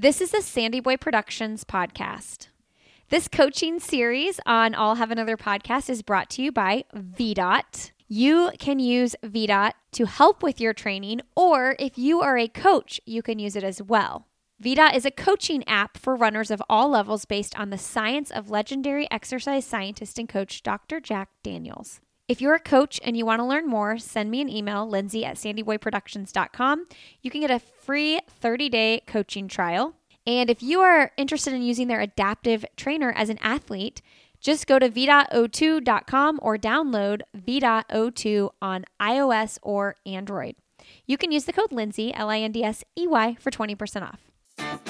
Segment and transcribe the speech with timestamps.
[0.00, 2.48] This is the Sandy Boy Productions podcast.
[3.10, 7.90] This coaching series on I'll Have Another podcast is brought to you by VDOT.
[8.08, 12.98] You can use VDOT to help with your training, or if you are a coach,
[13.04, 14.26] you can use it as well.
[14.64, 18.48] VDOT is a coaching app for runners of all levels based on the science of
[18.48, 21.00] legendary exercise scientist and coach Dr.
[21.00, 22.00] Jack Daniels.
[22.30, 25.24] If you're a coach and you want to learn more, send me an email, lindsey
[25.24, 26.86] at sandyboyproductions.com.
[27.22, 29.96] You can get a free 30 day coaching trial.
[30.28, 34.00] And if you are interested in using their adaptive trainer as an athlete,
[34.40, 40.54] just go to v.o2.com or download v.o2 on iOS or Android.
[41.06, 44.02] You can use the code Lindsey, L I N D S E Y, for 20%
[44.02, 44.89] off.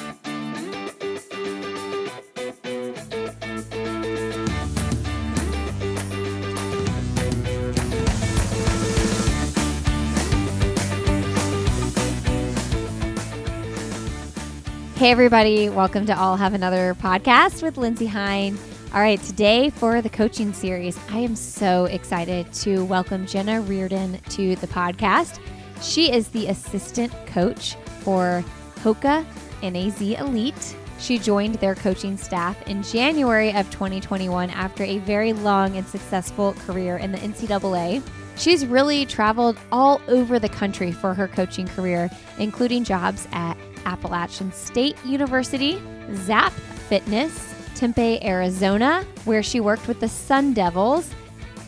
[15.00, 15.70] Hey, everybody.
[15.70, 18.58] Welcome to I'll Have Another podcast with Lindsey Hein.
[18.92, 24.22] All right, today for the coaching series, I am so excited to welcome Jenna Wrieden
[24.28, 25.40] to the podcast.
[25.80, 28.44] She is the assistant coach for
[28.80, 29.24] Hoka
[29.62, 30.76] NAZ Elite.
[30.98, 36.52] She joined their coaching staff in January of 2021 after a very long and successful
[36.66, 38.02] career in the NCAA.
[38.36, 44.52] She's really traveled all over the country for her coaching career, including jobs at Appalachian
[44.52, 45.80] State University,
[46.14, 46.52] Zap
[46.88, 51.10] Fitness, Tempe, Arizona, where she worked with the Sun Devils,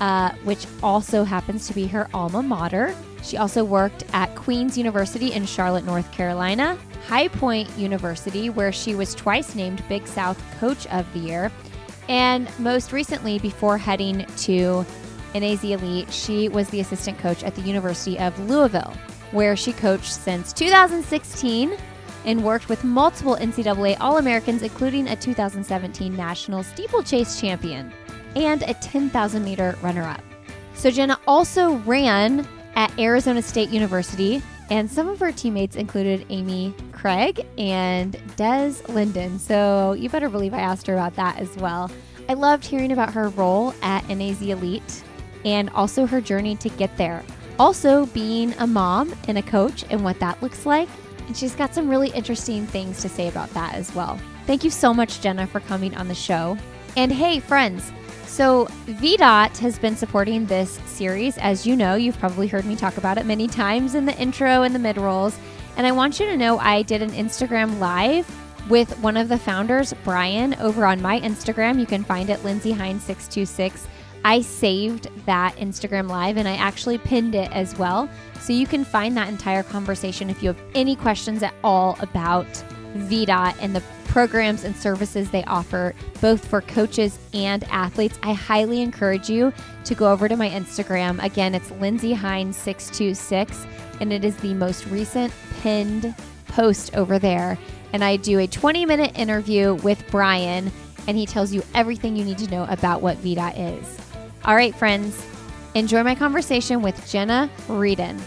[0.01, 2.95] uh, which also happens to be her alma mater.
[3.23, 8.95] She also worked at Queens University in Charlotte, North Carolina, High Point University, where she
[8.95, 11.53] was twice named Big South Coach of the Year.
[12.09, 14.85] And most recently, before heading to
[15.35, 18.93] NAZ Elite, she was the assistant coach at the University of Louisville,
[19.31, 21.77] where she coached since 2016
[22.25, 27.93] and worked with multiple NCAA All Americans, including a 2017 National Steeplechase champion
[28.37, 30.23] and a 10,000 meter runner up.
[30.75, 36.75] So, Jenna also ran at Arizona State University, and some of her teammates included Amy
[36.93, 39.39] Cragg and Des Linden.
[39.39, 41.91] So, you better believe I asked her about that as well.
[42.29, 45.05] I loved hearing about her role at NAZ Elite
[45.45, 47.23] and also her journey to get there.
[47.59, 50.89] Also, being a mom and a coach and what that looks like
[51.33, 54.21] and she's got some really interesting things to say about that as well.
[54.47, 56.59] Thank you so much, Jenna, for coming on the show.
[56.95, 57.91] And hey, friends,
[58.27, 61.39] so VDOT has been supporting this series.
[61.39, 64.63] As you know, you've probably heard me talk about it many times in the intro
[64.63, 65.39] and the mid rolls.
[65.79, 68.31] And I want you to know I did an Instagram live
[68.69, 71.81] with one of the founders, Brian, over on my Instagram.
[71.81, 73.89] You can find it Lindsey Hein 626
[74.25, 78.09] I saved that Instagram live and I actually pinned it as well.
[78.41, 82.47] So you can find that entire conversation if you have any questions at all about
[82.95, 88.19] VDOT and the programs and services they offer, both for coaches and athletes.
[88.23, 89.53] I highly encourage you
[89.85, 91.23] to go over to my Instagram.
[91.25, 93.67] Again, it's Lindsey Hein 626
[94.01, 96.15] and it is the most recent pinned
[96.49, 97.59] post over there.
[97.93, 100.73] And I do a 20 minute interview with Brian,
[101.07, 104.02] and he tells you everything you need to know about what VDOT is.
[104.45, 105.25] All right, friends,
[105.77, 108.21] enjoy my conversation with Jenna Wrieden.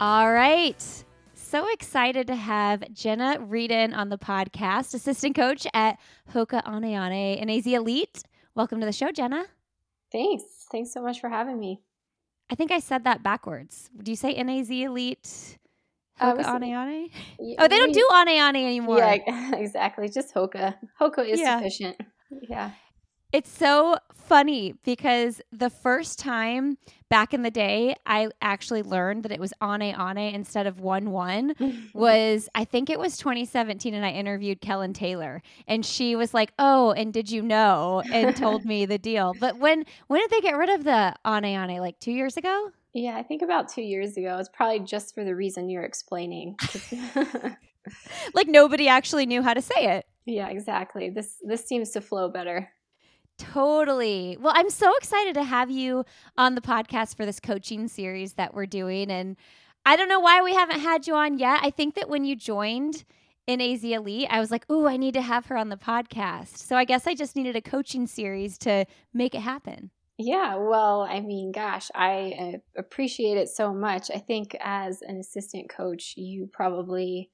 [0.00, 1.04] All right.
[1.34, 6.00] So excited to have Jenna Wrieden on the podcast, assistant coach at
[6.34, 8.24] Hoka One and AZ Elite.
[8.56, 9.44] Welcome to the show, Jenna.
[10.10, 10.42] Thanks.
[10.72, 11.80] Thanks so much for having me.
[12.50, 13.88] I think I said that backwards.
[14.02, 15.58] Do you say NAZ Elite?
[16.20, 18.98] Hoka uh, Ane Yeah, oh, they don't do Ane Ane anymore.
[18.98, 20.08] Yeah, exactly.
[20.08, 20.76] Just Hoka.
[21.00, 21.58] Hoka is yeah.
[21.58, 22.00] sufficient.
[22.48, 22.72] Yeah.
[23.32, 29.32] It's so funny because the first time back in the day I actually learned that
[29.32, 34.04] it was Ane Ane instead of 1 1 was, I think it was 2017, and
[34.04, 35.42] I interviewed Kellyn Taylor.
[35.68, 38.02] And she was like, Oh, and did you know?
[38.12, 39.34] And told me the deal.
[39.38, 41.80] But when when did they get rid of the Ane Ane?
[41.80, 42.72] Like two years ago?
[42.92, 44.38] Yeah, I think about two years ago.
[44.38, 46.56] It's probably just for the reason you're explaining.
[48.34, 50.06] like nobody actually knew how to say it.
[50.26, 51.10] Yeah, exactly.
[51.10, 52.70] This this seems to flow better.
[53.38, 54.36] Totally.
[54.38, 56.04] Well, I'm so excited to have you
[56.36, 59.10] on the podcast for this coaching series that we're doing.
[59.10, 59.36] And
[59.86, 61.60] I don't know why we haven't had you on yet.
[61.62, 63.04] I think that when you joined
[63.48, 66.58] NAZ Elite, I was like, ooh, I need to have her on the podcast.
[66.58, 68.84] So I guess I just needed a coaching series to
[69.14, 69.90] make it happen.
[70.22, 74.10] Yeah, well, I mean, gosh, I uh, appreciate it so much.
[74.14, 77.30] I think as an assistant coach, you probably,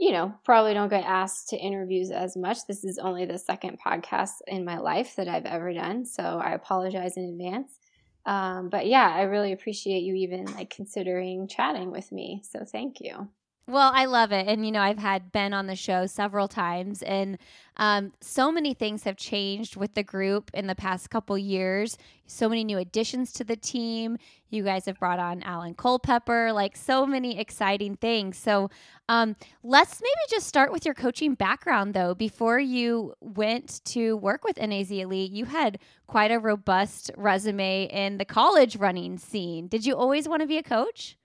[0.00, 2.66] you know, probably don't get asked to interviews as much.
[2.66, 6.54] This is only the second podcast in my life that I've ever done, so I
[6.54, 7.78] apologize in advance.
[8.26, 12.42] Um, but yeah, I really appreciate you even like considering chatting with me.
[12.50, 13.28] So thank you.
[13.68, 14.48] Well, I love it.
[14.48, 17.36] And, you know, I've had Ben on the show several times, and
[17.76, 21.98] um, so many things have changed with the group in the past couple years.
[22.26, 24.16] So many new additions to the team.
[24.48, 28.38] You guys have brought on Alan Culpepper, like so many exciting things.
[28.38, 28.70] So
[29.10, 32.14] um, let's maybe just start with your coaching background, though.
[32.14, 38.16] Before you went to work with NAZ Elite, you had quite a robust resume in
[38.16, 39.68] the college running scene.
[39.68, 41.17] Did you always want to be a coach?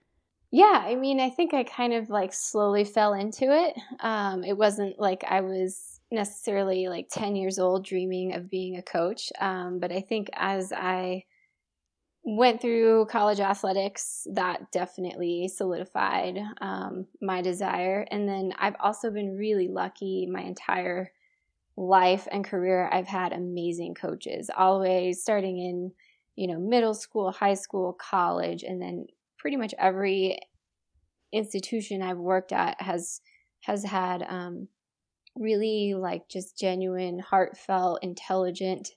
[0.54, 3.76] Yeah, I mean, I think I kind of like slowly fell into it.
[4.02, 8.84] Um, it wasn't like I was necessarily like 10 years old dreaming of being a
[8.84, 9.32] coach.
[9.42, 11.24] Um, but I think as I
[12.24, 18.06] went through college athletics, that definitely solidified um, my desire.
[18.12, 21.12] And then I've also been really lucky my entire
[21.78, 22.90] life and career.
[22.92, 25.94] I've had amazing coaches, always starting in,
[26.36, 29.08] you know, middle school, high school, college, and then
[29.44, 30.40] pretty much every
[31.34, 33.20] institution I've worked at has
[33.60, 34.70] has had um,
[35.36, 38.92] really like just genuine, heartfelt, intelligent,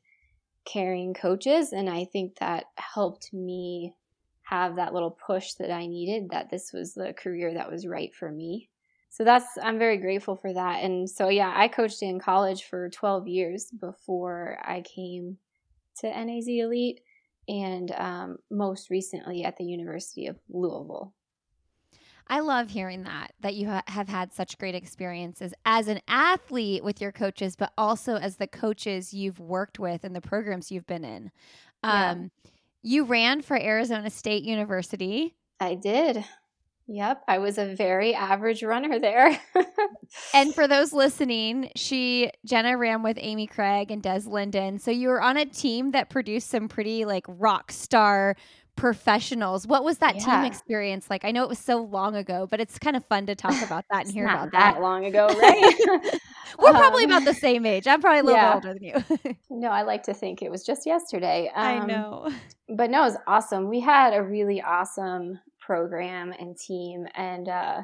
[0.64, 3.94] caring coaches, and I think that helped me
[4.43, 6.31] have that little push that I needed.
[6.31, 8.69] That this was the career that was right for me.
[9.10, 10.84] So that's I'm very grateful for that.
[10.84, 15.38] And so yeah, I coached in college for 12 years before I came
[16.02, 17.00] to NAZ Elite
[17.48, 21.12] and um, most recently at the University of Louisville.
[22.28, 26.82] I love hearing that, that you ha- have had such great experiences as an athlete
[26.82, 30.87] with your coaches, but also as the coaches you've worked with and the programs you've
[30.87, 31.31] been in.
[31.84, 32.50] Um, yeah.
[32.82, 35.37] You ran for Arizona State University.
[35.60, 36.25] I did.
[36.88, 39.40] Yep, I was a very average runner there.
[40.34, 44.78] and for those listening, she Jenna ran with Amy Cragg and Des Linden.
[44.78, 48.36] So you were on a team that produced some pretty like rock star
[48.76, 49.66] professionals.
[49.66, 50.24] What was that yeah.
[50.24, 51.24] team experience like?
[51.24, 53.84] I know it was so long ago, but it's kind of fun to talk about
[53.90, 54.74] that and hear about that.
[54.74, 54.82] that.
[54.82, 55.74] long ago, right?
[56.58, 57.88] We're um, probably about the same age.
[57.88, 58.54] I'm probably a little yeah.
[58.54, 59.36] older than you.
[59.50, 61.50] no, I like to think it was just yesterday.
[61.54, 62.30] Um, I know.
[62.68, 63.68] But no, it was awesome.
[63.68, 67.06] We had a really awesome program and team.
[67.14, 67.82] And uh,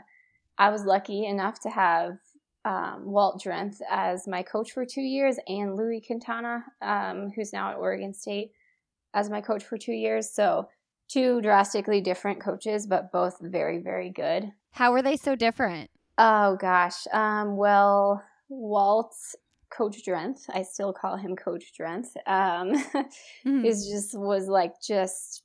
[0.57, 2.19] I was lucky enough to have
[2.65, 7.71] um, Walt Drenth as my coach for two years and Louie Quintana, um, who's now
[7.71, 8.53] at Oregon State,
[9.13, 10.31] as my coach for two years.
[10.31, 10.69] So,
[11.09, 14.53] two drastically different coaches, but both very, very good.
[14.71, 15.91] How were they so different?
[16.17, 17.07] Oh, gosh.
[17.13, 19.15] Um, well, Walt
[19.71, 22.73] Coach Drenth, I still call him Coach Drenth, um,
[23.45, 23.65] mm-hmm.
[23.65, 25.43] is just was like just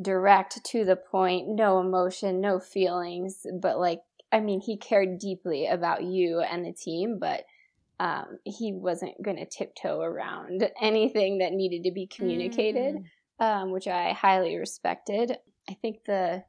[0.00, 4.00] direct to the point, no emotion, no feelings, but like
[4.32, 7.44] I mean, he cared deeply about you and the team, but
[7.98, 12.96] um, he wasn't going to tiptoe around anything that needed to be communicated,
[13.40, 13.44] mm.
[13.44, 15.36] um, which I highly respected.
[15.70, 16.44] I think the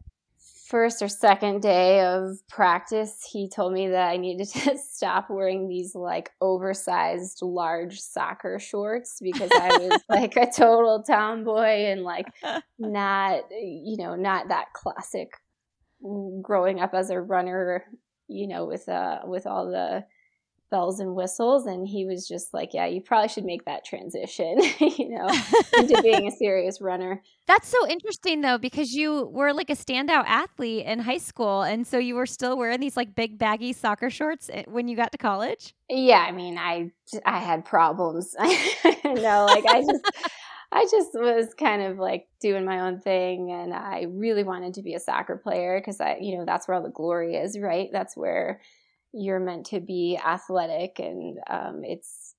[0.67, 5.67] first or second day of practice, he told me that I needed to stop wearing
[5.67, 12.27] these like oversized large soccer shorts because I was like a total tomboy and like
[12.79, 15.29] not, you know, not that classic
[16.41, 17.85] growing up as a runner,
[18.27, 20.05] you know, with uh with all the
[20.69, 24.59] bells and whistles and he was just like yeah you probably should make that transition
[24.79, 25.27] you know
[25.77, 27.21] into being a serious runner.
[27.47, 31.87] That's so interesting though because you were like a standout athlete in high school and
[31.87, 35.11] so you were still wearing these like big baggy soccer shorts eh, when you got
[35.13, 35.73] to college?
[35.89, 36.92] Yeah i mean i
[37.25, 38.35] i had problems.
[39.06, 40.11] No like i just
[40.71, 44.81] I just was kind of like doing my own thing and I really wanted to
[44.81, 47.89] be a soccer player because I, you know, that's where all the glory is, right?
[47.92, 48.59] That's where
[49.14, 52.35] you're meant to be athletic and um, it's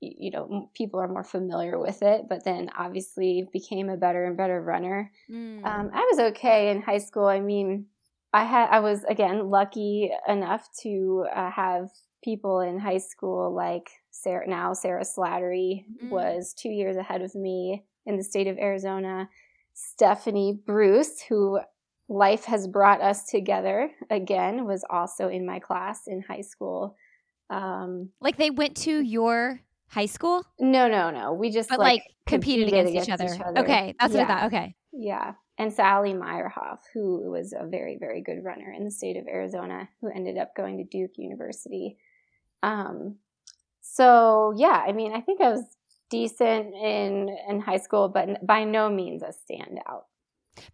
[0.00, 4.36] you know people are more familiar with it but then obviously became a better and
[4.36, 5.64] better runner mm.
[5.64, 7.86] um, i was okay in high school i mean
[8.32, 11.88] i had i was again lucky enough to uh, have
[12.22, 16.10] people in high school like sarah now sarah slattery mm.
[16.10, 19.28] was two years ahead of me in the state of arizona
[19.72, 21.58] stephanie bruce who
[22.08, 26.96] life has brought us together again was also in my class in high school.
[27.50, 30.44] Um like they went to your high school?
[30.58, 31.32] No no no.
[31.32, 33.34] We just but like, like competed, competed, against, against each, other.
[33.34, 33.60] each, other.
[33.60, 34.20] okay that's yeah.
[34.20, 34.46] what i thought.
[34.46, 34.74] Okay.
[34.92, 35.32] Yeah.
[35.56, 39.88] And sally meyerhoff who was a very very good runner in the state of arizona
[40.00, 41.96] who ended up going to duke university.
[42.62, 43.16] Um
[43.80, 45.62] so yeah i mean i think i was
[46.10, 50.04] decent in in high school but by no means a standout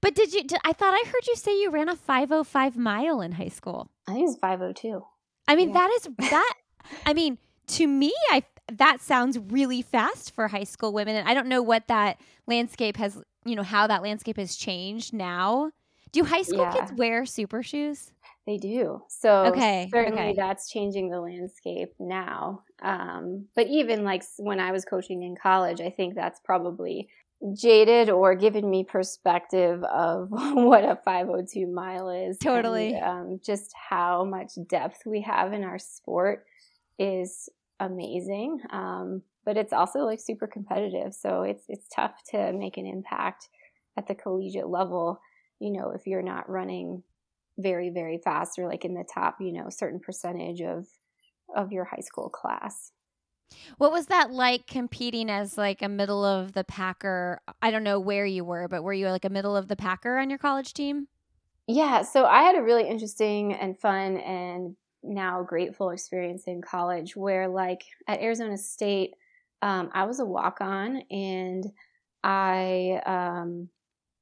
[0.00, 0.44] but did you?
[0.44, 3.90] Did, I thought I heard you say you ran a 505 mile in high school.
[4.06, 5.02] I think it's 502.
[5.48, 5.74] I mean, yeah.
[5.74, 6.54] that is that.
[7.06, 11.34] I mean, to me, I that sounds really fast for high school women, and I
[11.34, 15.70] don't know what that landscape has you know, how that landscape has changed now.
[16.12, 16.72] Do high school Yeah.
[16.72, 18.12] kids wear super shoes?
[18.46, 19.02] They do.
[19.08, 20.34] So Okay, certainly okay.
[20.36, 22.64] that's changing the landscape now.
[22.82, 27.08] Um, but even like when I was coaching in college, I think that's probably
[27.54, 32.36] jaded or given me perspective of what a 502 mile is.
[32.36, 32.94] and, Totally.
[32.96, 36.44] um, just how much depth we have in our sport
[36.98, 38.60] is amazing.
[38.70, 41.14] Um, but it's also like super competitive.
[41.14, 43.48] So it's it's tough to make an impact
[43.96, 45.20] at the collegiate level,
[45.58, 47.02] you know, if you're not running
[47.58, 50.86] very, very fast or like in the top, you know, certain percentage of
[51.56, 52.92] of your high school class.
[53.78, 57.40] What was that like competing as like a middle of the packer?
[57.62, 60.18] I don't know where you were, but were you like a middle of the packer
[60.18, 61.08] on your college team?
[61.66, 67.16] Yeah, so I had a really interesting and fun and now grateful experience in college
[67.16, 69.14] where, like, at Arizona State,
[69.62, 71.64] um, I was a walk on and
[72.24, 73.70] I um,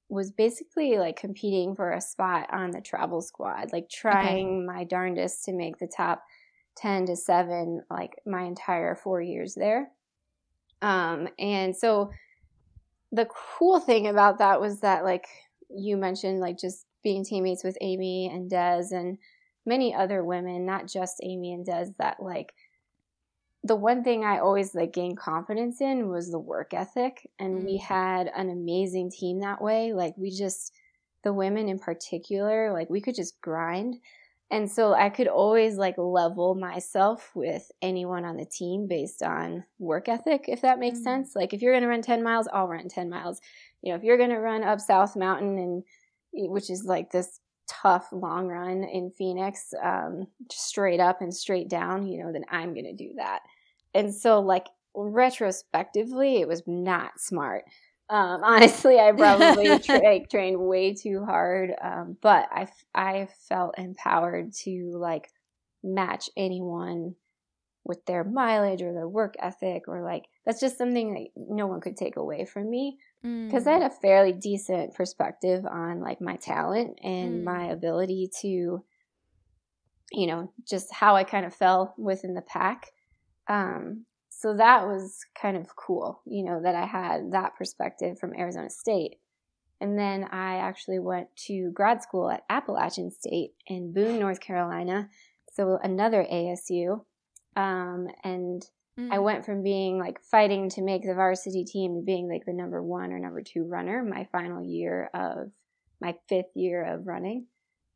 [0.08, 5.44] was basically like competing for a spot on the travel squad, like trying my darndest
[5.46, 6.24] to make the top
[6.80, 9.90] 10 to 7 like my entire four years there.
[10.82, 12.10] Um, and so
[13.12, 15.26] the cool thing about that was that, like,
[15.70, 19.18] you mentioned, like, just being teammates with Amy and Des and
[19.66, 22.54] many other women, not just Amy and Des, that like
[23.64, 27.28] the one thing I always like gained confidence in was the work ethic.
[27.38, 27.82] And we Mm.
[27.82, 29.92] had an amazing team that way.
[29.92, 30.72] Like we just
[31.24, 33.96] the women in particular, like we could just grind.
[34.50, 39.64] And so I could always like level myself with anyone on the team based on
[39.78, 41.02] work ethic, if that makes Mm.
[41.02, 41.36] sense.
[41.36, 43.40] Like if you're gonna run 10 miles, I'll run 10 miles.
[43.82, 45.84] You know, if you're gonna run up South Mountain and
[46.32, 51.68] which is like this tough long run in Phoenix, um, just straight up and straight
[51.68, 53.42] down, you know, then I'm going to do that.
[53.94, 57.64] And so, like, retrospectively, it was not smart.
[58.10, 63.28] Um, honestly, I probably tra- like, trained way too hard, um, but I, f- I
[63.48, 65.30] felt empowered to like
[65.82, 67.14] match anyone
[67.84, 71.80] with their mileage or their work ethic, or like that's just something that no one
[71.80, 72.98] could take away from me
[73.46, 73.82] because I Mm.
[73.82, 77.44] had a fairly decent perspective on like my talent and Mm.
[77.44, 78.84] my ability to,
[80.12, 82.90] you know, just how I kind of fell within the pack.
[83.48, 84.04] Um,
[84.40, 88.70] so that was kind of cool, you know, that I had that perspective from Arizona
[88.70, 89.16] State.
[89.80, 95.08] And then I actually went to grad school at Appalachian State in Boone, North Carolina.
[95.52, 97.04] So another ASU.
[97.56, 98.62] Um, and
[98.96, 99.24] I Mm.
[99.24, 102.80] went from being like fighting to make the varsity team to being like the number
[102.82, 105.50] one or number two runner my final year of
[106.00, 107.46] my fifth year of running.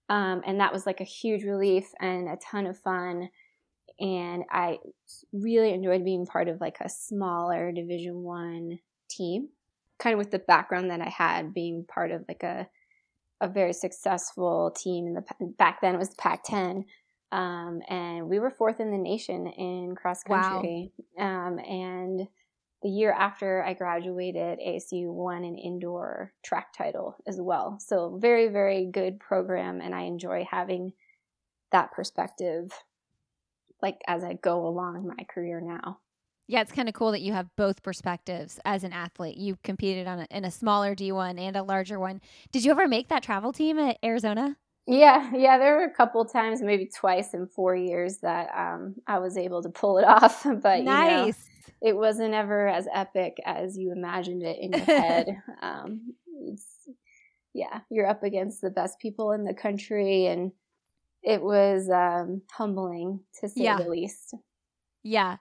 [0.09, 3.31] Um, and that was like a huge relief and a ton of fun.
[4.01, 4.79] And I
[5.33, 8.79] really enjoyed being part of like a smaller Division One
[9.11, 9.49] team,
[9.99, 12.69] kind of with the background that I had being part of like a
[13.41, 15.25] a very successful team in the
[15.59, 16.85] back then it was the Pac-10
[17.33, 20.43] um, and we were fourth in the nation in cross Wow.
[20.43, 20.93] country.
[21.19, 22.29] Um, and
[22.83, 27.79] the year after I graduated, ASU won an indoor track title as well.
[27.81, 30.93] So very, very good program, and I enjoy having
[31.71, 32.71] that perspective,
[33.83, 35.99] like as I go along my career now.
[36.49, 39.37] Yeah, it's kind of cool that you have both perspectives as an athlete.
[39.37, 42.21] You competed on a, in a smaller D1 and a larger one.
[42.51, 44.57] Did you ever make that travel team at Arizona?
[44.87, 49.21] Yeah, yeah, there were a couple times, maybe twice in four years, that um, I
[49.21, 50.45] was able to pull it off.
[50.45, 51.49] But you know, nice.
[51.81, 55.29] it wasn't ever as epic as you imagined it in your head.
[55.63, 56.15] um,
[56.49, 56.67] it's,
[57.55, 60.51] yeah, you're up against the best people in the country, and
[61.23, 63.77] it was um, humbling to say Yeah.
[63.77, 64.35] the least.
[65.03, 65.37] Yeah.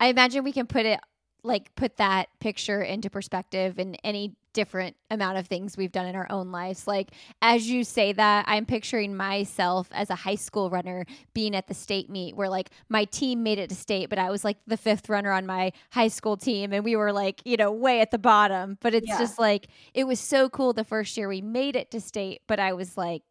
[0.00, 1.00] I imagine we can put it
[1.46, 6.16] like put that picture into perspective in any different amount of things we've done in
[6.16, 6.86] our own lives.
[6.86, 7.10] Like
[7.42, 11.74] as you say that, I'm picturing myself as a high school runner being at the
[11.74, 14.76] state meet where like my team made it to state, but I was like the
[14.78, 18.10] fifth runner on my high school team and we were like, you know, way at
[18.10, 18.78] the bottom.
[18.80, 19.18] But it's Yeah.
[19.18, 22.58] just like it was so cool the first year we made it to state, but
[22.58, 23.22] I was like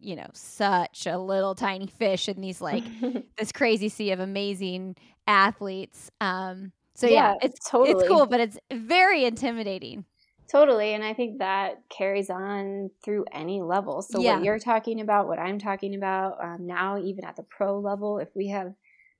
[0.00, 2.92] you know, such a little tiny fish in these like
[3.38, 6.10] this crazy sea of amazing athletes.
[6.20, 7.98] Um, so yeah, Yeah, it's totally.
[8.02, 10.04] it's cool, but it's very intimidating.
[10.50, 10.94] Totally.
[10.94, 14.00] And I think that carries on through any level.
[14.00, 14.22] So, Yeah.
[14.22, 18.18] what you're talking about, what I'm talking about um, now, even at the pro level,
[18.18, 18.74] if we have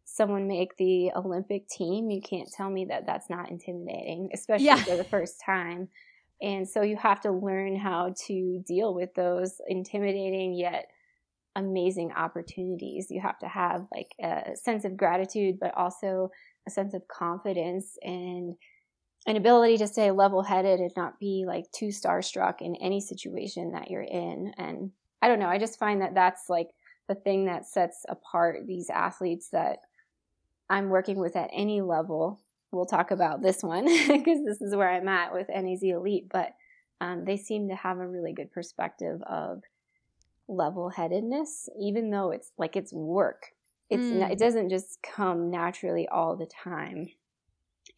[0.04, 4.84] someone make the Olympic team, you can't tell me that that's not intimidating, especially Yeah.
[4.86, 5.90] for the first time.
[6.40, 10.86] And so, you have to learn how to deal with those intimidating yet
[11.56, 13.08] amazing opportunities.
[13.10, 16.30] You have to have like a sense of gratitude, but also
[16.66, 18.54] a sense of confidence and
[19.26, 23.72] an ability to stay level headed and not be like too starstruck in any situation
[23.72, 24.52] that you're in.
[24.56, 26.68] And I don't know, I just find that that's like
[27.08, 29.78] the thing that sets apart these athletes that
[30.70, 32.40] I'm working with at any level.
[32.70, 36.54] We'll talk about this one because this is where I'm at with NAZ Elite, but
[37.00, 39.62] um, they seem to have a really good perspective of
[40.48, 43.52] level headedness, even though it's like it's work.
[43.90, 44.30] It's mm.
[44.30, 47.08] it doesn't just come naturally all the time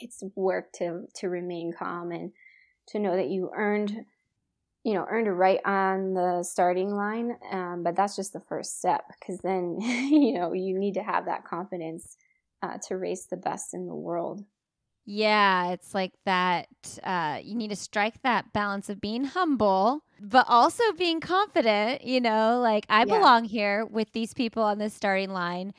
[0.00, 2.32] it's work to to remain calm and
[2.88, 4.04] to know that you earned
[4.84, 8.78] you know earned a right on the starting line um, but that's just the first
[8.78, 12.16] step because then you know you need to have that confidence
[12.62, 14.44] uh, to race the best in the world
[15.04, 16.68] yeah it's like that
[17.02, 22.20] uh, you need to strike that balance of being humble but also being confident you
[22.20, 23.04] know like i yeah.
[23.04, 25.72] belong here with these people on this starting line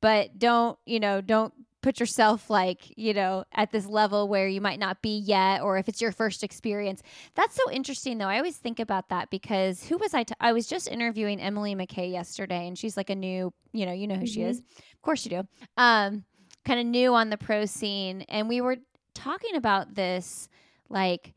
[0.00, 4.60] but don't you know don't put yourself like, you know, at this level where you
[4.60, 7.02] might not be yet, or if it's your first experience.
[7.34, 8.26] That's so interesting, though.
[8.26, 10.24] I always think about that because who was I?
[10.24, 13.92] T- I was just interviewing Emily Mackay yesterday, and she's like a new, you know,
[13.92, 14.26] you know who mm-hmm.
[14.26, 14.58] she is.
[14.58, 15.48] Of course you do.
[15.76, 16.24] Um,
[16.64, 18.22] kind of new on the pro scene.
[18.28, 18.76] And we were
[19.14, 20.48] talking about this,
[20.88, 21.34] like,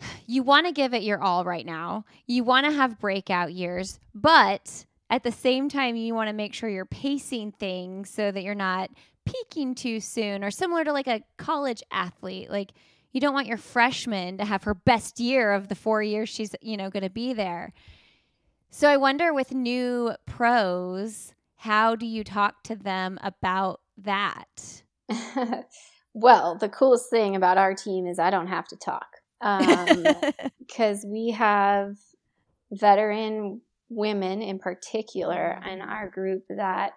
[0.26, 2.04] you want to give it your all right now.
[2.26, 6.54] You want to have breakout years, but at the same time, you want to make
[6.54, 8.90] sure you're pacing things so that you're not
[9.24, 12.72] peaking too soon or similar to like a college athlete like
[13.12, 16.54] you don't want your freshman to have her best year of the 4 years she's
[16.60, 17.72] you know going to be there
[18.70, 24.82] so i wonder with new pros how do you talk to them about that
[26.14, 29.06] well the coolest thing about our team is i don't have to talk
[29.40, 30.04] Um
[30.58, 31.96] because um, we have
[32.72, 35.88] veteran women in particular in mm-hmm.
[35.88, 36.92] our group that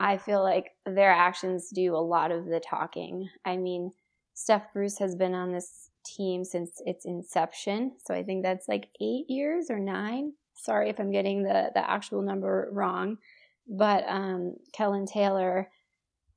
[0.00, 3.28] I feel like their actions do a lot of the talking.
[3.44, 3.92] I mean,
[4.32, 7.92] Steph Bruce has been on this team since its inception.
[8.02, 10.32] So I think that's like eight years or nine.
[10.54, 13.18] Sorry if I'm getting the, the actual number wrong.
[13.68, 15.68] But um, Kellyn Taylor,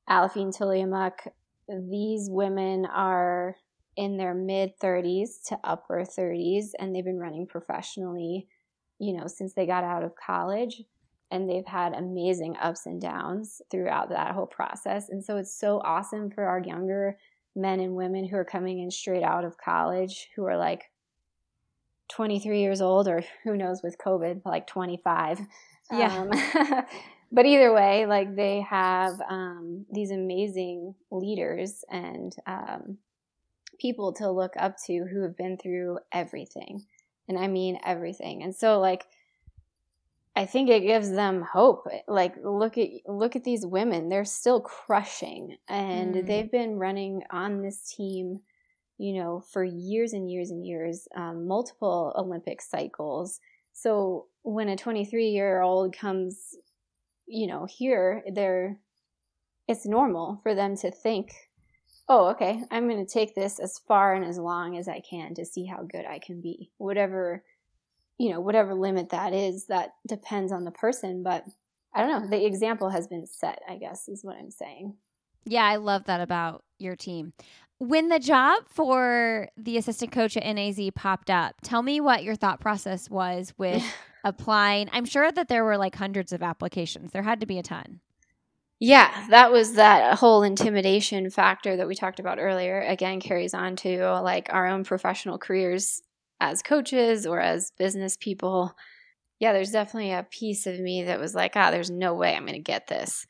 [0.10, 1.28] Aliphine Tuliamuk,
[1.90, 3.56] these women are
[3.96, 8.48] in their mid 30s to upper 30s, and they've been running professionally,
[9.00, 10.84] you know, since they got out of college
[11.32, 15.10] and they've had amazing ups and downs throughout that whole process.
[15.10, 17.18] And so it's so awesome for our younger
[17.56, 20.92] men and women who are coming in straight out of college who are like
[22.10, 25.40] 23 years old or who knows with COVID, like 25.
[25.92, 26.16] Yeah.
[26.16, 26.30] Um,
[27.34, 33.00] but either way, like they have um, these amazing leaders and um,
[33.80, 36.86] people to look up to who have been through everything.
[37.28, 38.44] And I mean everything.
[38.44, 39.06] And so, like,
[40.36, 41.88] I think it gives them hope.
[42.08, 46.26] Like look at look at these women; they're still crushing, and mm.
[46.26, 48.42] they've been running on this team,
[48.98, 53.40] you know, for years and years and years, um, multiple Olympic cycles.
[53.74, 56.56] So when a 23 year old comes,
[57.26, 58.80] you know, here, they're
[59.68, 61.34] it's normal for them to think,
[62.10, 65.34] oh, okay, I'm going to take this as far and as long as I can
[65.36, 67.44] to see how good I can be, whatever
[68.18, 71.24] you know, whatever limit that is, that depends on the person.
[71.24, 71.46] But
[71.94, 72.30] I don't know.
[72.30, 74.96] The example has been set, I guess, is what I'm saying.
[75.46, 77.34] Yeah, I love that about your team.
[77.80, 82.36] When the job for the assistant coach at NAZ popped up, tell me what your
[82.36, 83.84] thought process was with
[84.24, 84.90] applying.
[84.92, 87.12] I'm sure that there were like hundreds of applications.
[87.12, 88.00] There had to be a ton.
[88.80, 92.82] Yeah, that was that whole intimidation factor that we talked about earlier.
[92.82, 96.02] Again, carries on to like our own professional careers
[96.44, 98.76] as coaches or as business people,
[99.40, 102.46] yeah, there's definitely a piece of me that was like, ah, there's no way I'm
[102.46, 103.26] going to get this.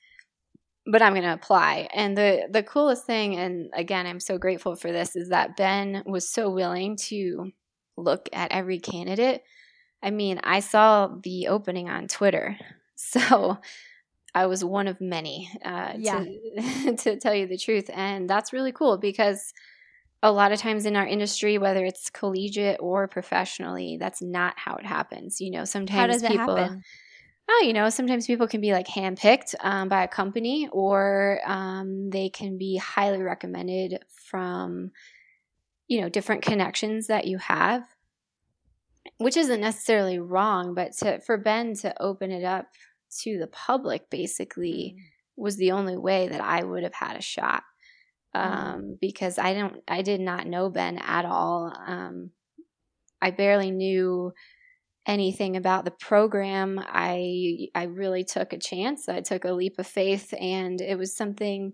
[0.85, 1.87] But I'm going to apply.
[1.93, 6.03] And the the coolest thing and again, I'm so grateful for this is that Ben
[6.05, 7.51] was so willing to
[7.95, 9.43] look at every candidate.
[10.03, 12.57] I mean, I saw the opening on Twitter.
[12.95, 13.57] So
[14.33, 16.23] I was one of many, uh, yeah.
[16.23, 17.89] to, to tell you the truth.
[17.93, 19.53] And that's really cool because
[20.23, 24.75] a lot of times in our industry, whether it's collegiate or professionally, that's not how
[24.75, 25.41] it happens.
[25.41, 26.83] You know, sometimes how does people, it happen?
[27.49, 32.09] Oh, you know, sometimes people can be like handpicked um, by a company, or um,
[32.09, 34.91] they can be highly recommended from,
[35.87, 37.83] you know, different connections that you have,
[39.17, 40.73] which isn't necessarily wrong.
[40.73, 42.67] But to, for Ben to open it up
[43.21, 45.03] to the public, basically, mm.
[45.35, 47.63] was the only way that I would have had a shot.
[48.35, 48.51] Mm-hmm.
[48.51, 51.71] um, because I don't, I did not know Ben at all.
[51.85, 52.31] Um,
[53.21, 54.33] I barely knew
[55.05, 56.79] anything about the program.
[56.83, 59.07] I I really took a chance.
[59.07, 61.73] I took a leap of faith, and it was something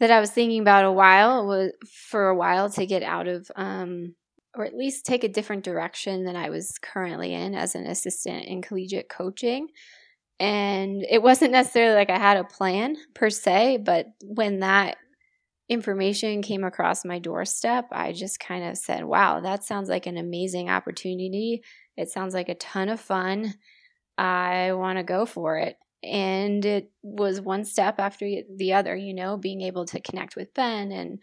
[0.00, 3.50] that I was thinking about a while was for a while to get out of
[3.54, 4.14] um
[4.56, 8.46] or at least take a different direction than I was currently in as an assistant
[8.46, 9.68] in collegiate coaching.
[10.38, 14.96] And it wasn't necessarily like I had a plan per se, but when that
[15.68, 20.18] information came across my doorstep, I just kind of said, wow, that sounds like an
[20.18, 21.62] amazing opportunity.
[21.96, 23.54] It sounds like a ton of fun.
[24.18, 25.76] I want to go for it.
[26.02, 30.54] And it was one step after the other, you know, being able to connect with
[30.54, 31.18] Ben and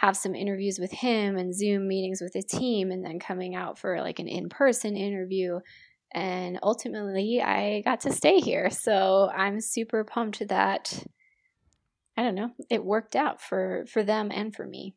[0.00, 3.78] have some interviews with him and Zoom meetings with the team, and then coming out
[3.78, 5.60] for like an in person interview.
[6.12, 8.70] And ultimately, I got to stay here.
[8.70, 11.04] So I'm super pumped that
[12.16, 14.94] I don't know, it worked out for for them and for me.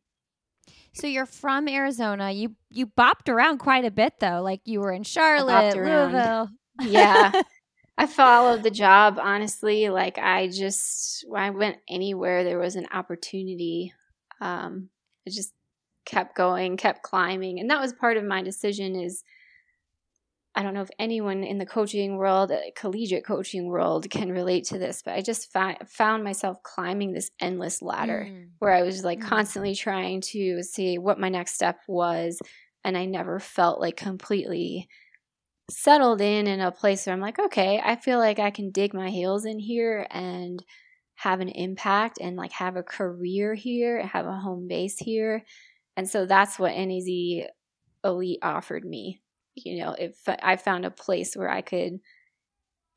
[0.94, 2.32] So you're from Arizona.
[2.32, 4.42] You you bopped around quite a bit though.
[4.42, 6.50] Like you were in Charlotte, Louisville.
[6.82, 7.32] Yeah.
[7.98, 9.90] I followed the job honestly.
[9.90, 13.94] Like I just I went anywhere there was an opportunity.
[14.42, 14.90] Um
[15.28, 15.54] I just
[16.06, 17.60] kept going, kept climbing.
[17.60, 19.24] And that was part of my decision is
[20.56, 24.66] I don't know if anyone in the coaching world, uh, collegiate coaching world, can relate
[24.66, 28.50] to this, but I just fi- found myself climbing this endless ladder mm.
[28.60, 29.28] where I was like mm.
[29.28, 32.40] constantly trying to see what my next step was.
[32.84, 34.88] And I never felt like completely
[35.72, 38.94] settled in in a place where I'm like, okay, I feel like I can dig
[38.94, 40.64] my heels in here and
[41.24, 45.44] have an impact and like have a career here, and have a home base here.
[45.96, 47.48] And so that's what NAZ
[48.04, 49.22] Elite offered me
[49.56, 52.00] you know, if I found a place where I could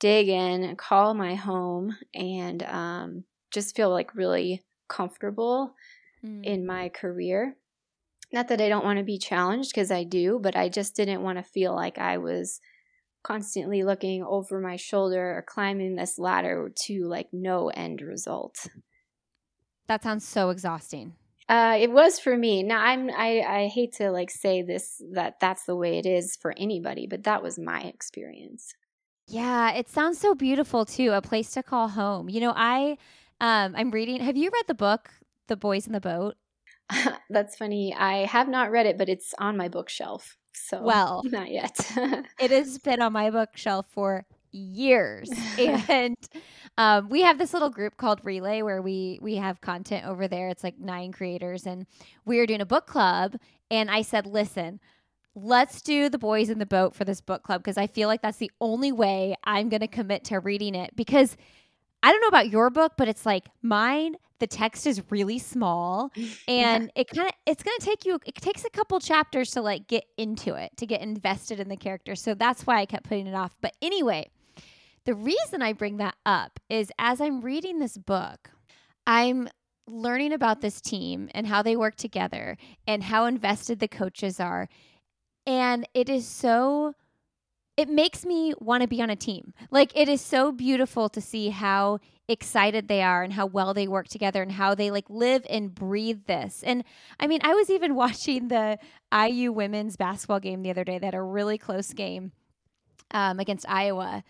[0.01, 5.75] dig in and call my home and um, just feel like really comfortable
[6.25, 6.45] mm.
[6.45, 7.57] in my career.
[8.33, 11.23] Not that I don't want to be challenged because I do, but I just didn't
[11.23, 12.61] want to feel like I was
[13.27, 18.69] constantly looking over my shoulder or climbing this ladder to like no end result.
[19.89, 21.15] That sounds so exhausting.
[21.49, 22.63] Uh, it was for me.
[22.63, 26.37] Now I'm I I hate to like say this that that's the way it is
[26.41, 28.75] for anybody, but that was my experience.
[29.27, 31.13] Yeah, it sounds so beautiful too.
[31.13, 32.29] A place to call home.
[32.29, 32.97] You know, I
[33.41, 34.21] um I'm reading.
[34.21, 35.11] Have you read the book
[35.49, 36.35] The Boys in the Boat?
[37.31, 37.93] that's funny.
[37.93, 40.37] I have not read it, but it's on my bookshelf.
[40.57, 41.79] So well, not yet.
[42.41, 45.31] it has been on my bookshelf for years.
[45.89, 46.17] And
[46.79, 50.49] um, we have this little group called relay where we we have content over there.
[50.49, 51.87] It's like nine creators and
[52.25, 53.37] we are doing a book club.
[53.71, 54.81] And i said listen
[55.35, 58.23] let's do the boys in the boat for this book club because i feel like
[58.23, 60.95] that's the only way i'm going to commit to reading it.
[60.97, 61.37] Because
[62.03, 66.11] i don't know about your book but it's like mine the text is really small
[66.49, 67.01] and yeah.
[67.01, 69.87] it kind of it's going to take you it takes a couple chapters to like
[69.89, 73.27] get into it to get invested in the character so that's why i kept putting
[73.27, 74.29] it off but anyway
[75.07, 78.51] the reason I bring that up is as I'm reading this book,
[79.07, 79.49] I'm
[79.87, 84.69] learning about this team and how they work together and how invested the coaches are.
[85.47, 86.95] And it is so
[87.77, 89.53] it makes me want to be on a team.
[89.71, 93.87] Like it is so beautiful to see how excited they are and how well they
[93.87, 96.63] work together and how they like live and breathe this.
[96.65, 96.85] And
[97.21, 98.79] I mean, I was even watching the
[99.13, 100.99] IU women's basketball game the other day.
[100.99, 102.33] They had a really close game
[103.13, 104.25] um, against Iowa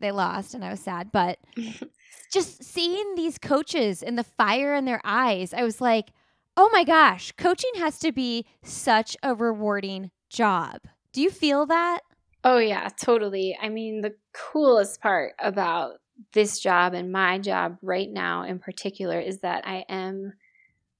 [0.00, 1.38] they lost and I was sad, but
[2.32, 6.10] just seeing these coaches and the fire in their eyes, I was like,
[6.56, 10.80] "Oh my gosh, coaching has to be such a rewarding job."
[11.12, 12.00] Do you feel that?
[12.44, 13.58] Oh yeah, totally.
[13.60, 15.94] I mean, the coolest part about
[16.32, 20.32] this job and my job right now in particular is that I am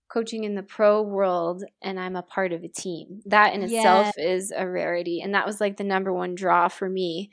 [0.08, 3.20] coaching in the pro world and I'm a part of a team.
[3.26, 3.78] That in yeah.
[3.78, 5.20] itself is a rarity.
[5.20, 7.30] And that was like the number one draw for me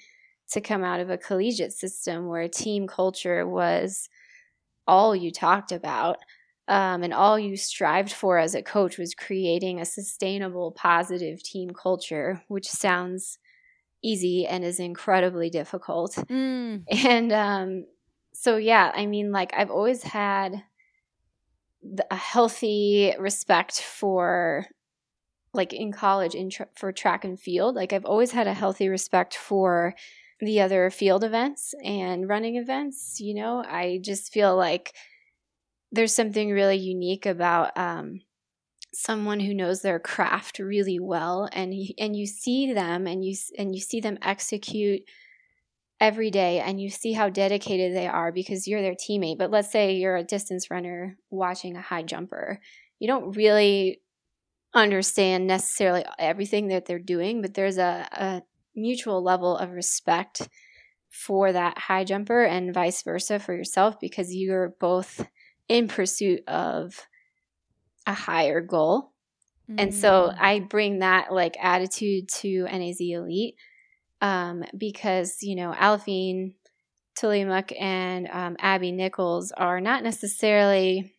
[0.51, 4.09] to come out of a collegiate system where team culture was
[4.87, 6.17] all you talked about.
[6.67, 11.69] Um, and all you strived for as a coach was creating a sustainable, positive team
[11.69, 13.37] culture, which sounds
[14.05, 16.15] easy and is incredibly difficult.
[16.15, 16.83] Mm.
[17.05, 17.85] And um,
[18.33, 20.63] so, yeah, I mean, like, I've always had
[22.09, 24.65] a healthy respect for
[25.53, 28.89] like in college in tra- for track and field like i've always had a healthy
[28.89, 29.93] respect for
[30.39, 33.19] the other field events and running events.
[33.19, 34.93] You know, I just feel like
[35.91, 38.19] there's something really unique about um,
[38.95, 43.75] someone who knows their craft really well, and and you see them and you and
[43.75, 45.01] you see them execute
[45.99, 49.37] every day and you see how dedicated they are because you're their teammate.
[49.37, 52.59] But let's say you're a distance runner watching a high jumper.
[52.99, 54.01] You don't really
[54.73, 58.41] understand necessarily everything that they're doing, but there's a, a
[58.75, 60.49] mutual level of respect
[61.09, 65.25] for that high jumper and vice versa for yourself because you're both
[65.69, 67.07] in pursuit of
[68.05, 69.11] a higher goal.
[69.69, 69.75] Mm.
[69.79, 70.37] And so mm.
[70.39, 73.55] I bring that like attitude to NAZ Elite
[74.21, 76.53] um, because, you know, Aliphine
[77.19, 81.13] Tuliamuk and um, Abby Nichols are not necessarily,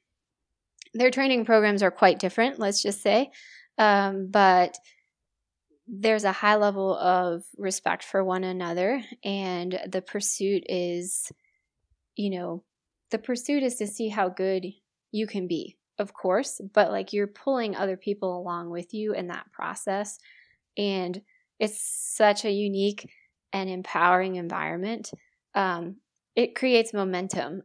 [0.94, 3.30] their training programs are quite different, let's just say.
[3.78, 4.76] Um, but
[5.86, 11.30] there's a high level of respect for one another, and the pursuit is,
[12.16, 12.64] you know,
[13.10, 14.66] the pursuit is to see how good
[15.12, 19.28] you can be, of course, but like you're pulling other people along with you in
[19.28, 20.18] that process.
[20.76, 21.20] And
[21.58, 23.08] it's such a unique
[23.52, 25.10] and empowering environment.
[25.54, 25.96] Um,
[26.34, 27.62] it creates momentum.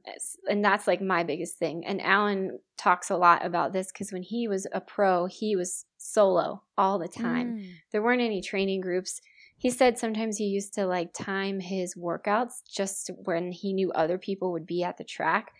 [0.50, 1.86] And that's like my biggest thing.
[1.86, 5.86] And Alan talks a lot about this because when he was a pro, he was
[5.98, 7.58] solo all the time.
[7.58, 7.66] Mm.
[7.92, 9.20] There weren't any training groups.
[9.58, 14.18] He said sometimes he used to like time his workouts just when he knew other
[14.18, 15.52] people would be at the track,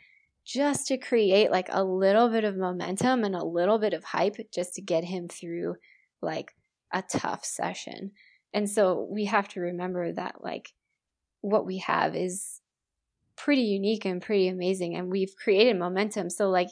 [0.46, 4.38] just to create like a little bit of momentum and a little bit of hype
[4.54, 5.76] just to get him through
[6.22, 6.54] like
[6.92, 8.12] a tough session.
[8.54, 10.74] And so we have to remember that like
[11.42, 12.62] what we have is
[13.36, 16.70] pretty unique and pretty amazing and we've created momentum so like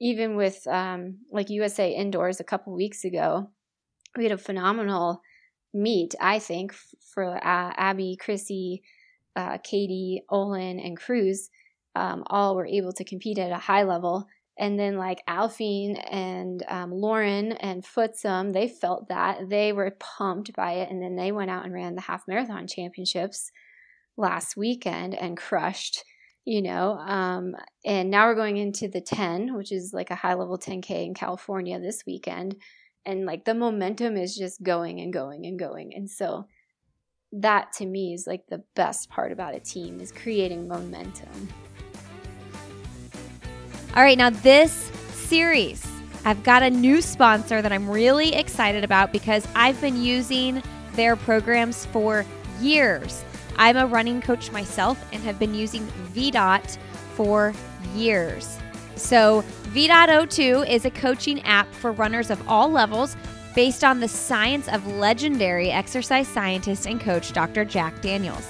[0.00, 3.48] even with um, like usa indoors a couple weeks ago
[4.16, 5.20] we had a phenomenal
[5.72, 6.74] meet i think
[7.14, 8.82] for uh, abby chrissy
[9.36, 11.48] uh, katie olin and cruz
[11.94, 14.26] um, all were able to compete at a high level.
[14.58, 19.48] And then like Aliphine and um, Lauren and Futsum, they felt that.
[19.48, 22.66] They were pumped by it, and then they went out and ran the half marathon
[22.66, 23.50] championships
[24.16, 26.04] last weekend and crushed
[26.44, 30.34] you know um, and now we're going into the 10 which is like a high
[30.34, 32.56] level 10k in california this weekend.
[33.06, 35.92] And like the momentum is just going and going and going.
[35.94, 36.46] And so
[37.32, 41.48] that to me is like the best part about a team is creating momentum
[43.96, 45.86] all right now this series
[46.24, 50.62] i've got a new sponsor that i'm really excited about because i've been using
[50.94, 52.24] their programs for
[52.60, 53.24] years
[53.60, 56.78] I'm a running coach myself and have been using VDOT
[57.14, 57.52] for
[57.94, 58.58] years.
[58.96, 63.18] So, VDOT02 is a coaching app for runners of all levels
[63.54, 67.66] based on the science of legendary exercise scientist and coach Dr.
[67.66, 68.46] Jack Daniels.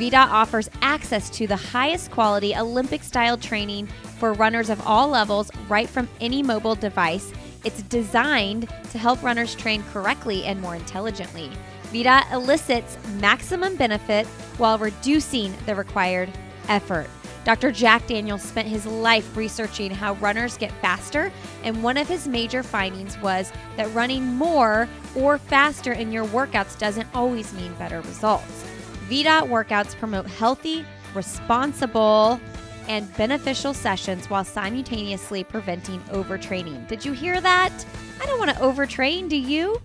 [0.00, 3.86] VDOT offers access to the highest quality Olympic style training
[4.18, 7.34] for runners of all levels right from any mobile device.
[7.64, 11.50] It's designed to help runners train correctly and more intelligently.
[11.92, 16.32] VDOT elicits maximum benefit while reducing the required
[16.70, 17.10] effort.
[17.44, 17.70] Dr.
[17.70, 21.30] Jack Daniels spent his life researching how runners get faster,
[21.62, 26.78] and one of his major findings was that running more or faster in your workouts
[26.78, 28.69] doesn't always mean better results.
[29.10, 32.40] VDOT workouts promote healthy, responsible,
[32.86, 36.86] and beneficial sessions while simultaneously preventing overtraining.
[36.86, 37.72] Did you hear that?
[38.20, 39.82] I don't want to overtrain, do you?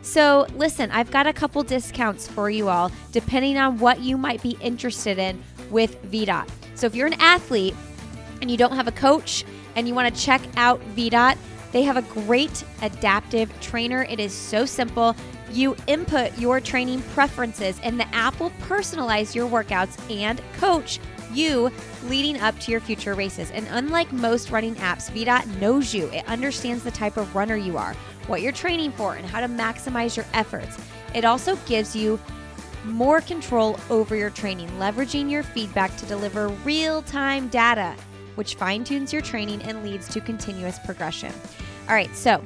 [0.00, 4.42] So, listen, I've got a couple discounts for you all, depending on what you might
[4.42, 6.48] be interested in with VDOT.
[6.74, 7.74] So, if you're an athlete
[8.40, 9.44] and you don't have a coach
[9.76, 11.36] and you want to check out VDOT,
[11.72, 14.04] they have a great adaptive trainer.
[14.04, 15.16] It is so simple.
[15.54, 21.00] You input your training preferences, and the app will personalize your workouts and coach
[21.32, 21.70] you
[22.04, 23.50] leading up to your future races.
[23.52, 26.06] And unlike most running apps, VDOT knows you.
[26.08, 27.94] It understands the type of runner you are
[28.26, 30.78] what you're training for, and how to maximize your efforts.
[31.14, 32.18] It also gives you
[32.84, 37.94] more control over your training, leveraging your feedback to deliver real time data,
[38.34, 41.32] which fine tunes your training and leads to continuous progression.
[41.88, 42.42] All right, so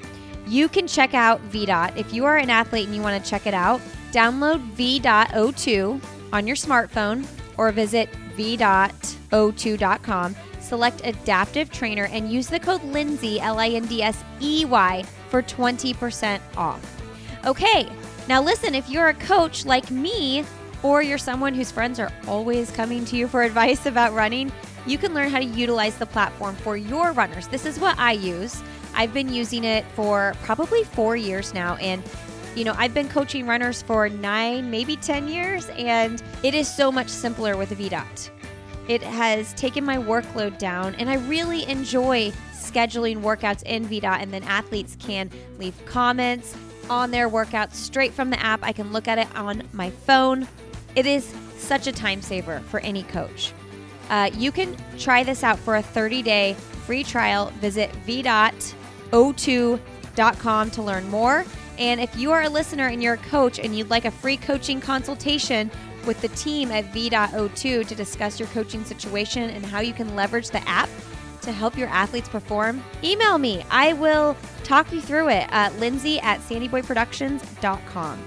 [0.48, 1.96] you can check out VDOT.
[1.96, 3.80] If you are an athlete and you want to check it out,
[4.12, 10.36] download V.02 on your smartphone or visit v.o2.com.
[10.60, 15.02] Select Adaptive Trainer and use the code Lindsey, L I N D S E Y,
[15.30, 17.02] for 20% off.
[17.46, 17.88] Okay,
[18.28, 20.44] now listen, if you're a coach like me,
[20.82, 24.52] or you're someone whose friends are always coming to you for advice about running,
[24.86, 27.48] you can learn how to utilize the platform for your runners.
[27.48, 28.62] This is what I use.
[28.94, 32.02] I've been using it for probably four years now, and
[32.54, 36.90] you know, I've been coaching runners for nine, maybe 10 years, and it is so
[36.90, 38.30] much simpler with VDOT.
[38.88, 44.32] It has taken my workload down, and I really enjoy scheduling workouts in VDOT, and
[44.32, 46.56] then athletes can leave comments
[46.90, 48.60] on their workouts straight from the app.
[48.62, 50.48] I can look at it on my phone.
[50.96, 53.52] It is such a time saver for any coach.
[54.10, 56.56] Uh, you can try this out for a 30 day
[56.88, 57.52] free trial.
[57.60, 61.44] Visit v.o2.com to learn more.
[61.78, 64.38] And if you are a listener and you're a coach and you'd like a free
[64.38, 65.70] coaching consultation
[66.06, 70.48] with the team at v.o2 to discuss your coaching situation and how you can leverage
[70.48, 70.88] the app
[71.42, 72.82] to help your athletes perform?
[73.04, 73.66] Email me.
[73.70, 78.18] I will talk you through it at lindsey at sandyboyproductions.com.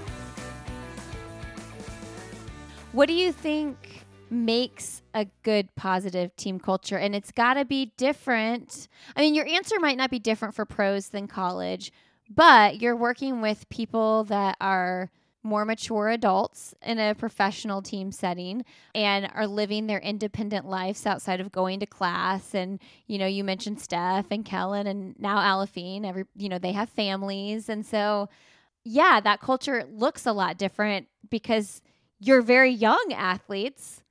[2.92, 6.98] What do you think makes a good positive team culture?
[6.98, 8.88] And it's got to be different.
[9.16, 11.92] I mean, your answer might not be different for pros than college,
[12.28, 15.10] but you're working with people that are
[15.42, 21.40] more mature adults in a professional team setting and are living their independent lives outside
[21.40, 26.06] of going to class and you know you mentioned Steph and Kellyn and now Aliphine
[26.06, 28.28] every you know they have families and so
[28.84, 31.82] yeah that culture looks a lot different because
[32.20, 34.02] you're very young athletes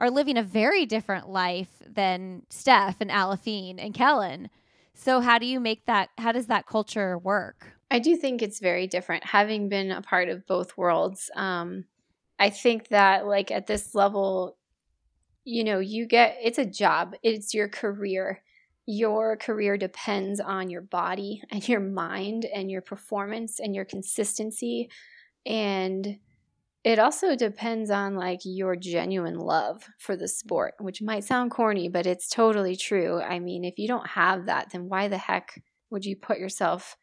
[0.00, 4.48] are living a very different life than Steph and Aliphine and Kellyn.
[4.94, 7.72] So how do you make that how does that culture work?
[7.90, 11.30] I do think it's very different having been a part of both worlds.
[11.36, 11.84] Um
[12.38, 14.56] I think that like at this level
[15.44, 17.14] you know, you get it's a job.
[17.22, 18.42] It's your career.
[18.86, 24.90] Your career depends on your body and your mind and your performance and your consistency
[25.46, 26.18] and
[26.82, 31.88] it also depends on like your genuine love for the sport, which might sound corny,
[31.88, 33.20] but it's totally true.
[33.20, 36.96] I mean, if you don't have that, then why the heck would you put yourself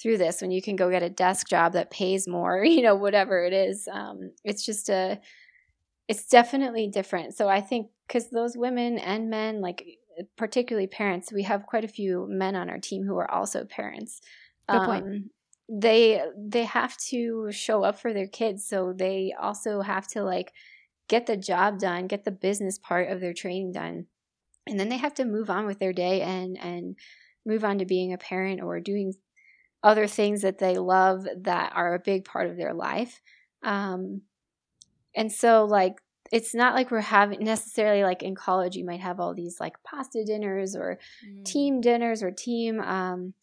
[0.00, 2.94] through this when you can go get a desk job that pays more, you know,
[2.94, 3.86] whatever it is?
[3.92, 5.20] Um, it's just a,
[6.08, 7.36] it's definitely different.
[7.36, 9.84] So I think because those women and men, like
[10.38, 14.22] particularly parents, we have quite a few men on our team who are also parents.
[14.70, 15.04] Good point.
[15.04, 15.30] Um,
[15.68, 20.52] they they have to show up for their kids so they also have to like
[21.08, 24.06] get the job done get the business part of their training done
[24.66, 26.96] and then they have to move on with their day and and
[27.44, 29.12] move on to being a parent or doing
[29.82, 33.20] other things that they love that are a big part of their life
[33.62, 34.22] um
[35.14, 35.96] and so like
[36.30, 39.74] it's not like we're having necessarily like in college you might have all these like
[39.84, 41.44] pasta dinners or mm.
[41.44, 43.34] team dinners or team um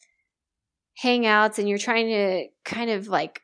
[1.02, 3.42] hangouts and you're trying to kind of like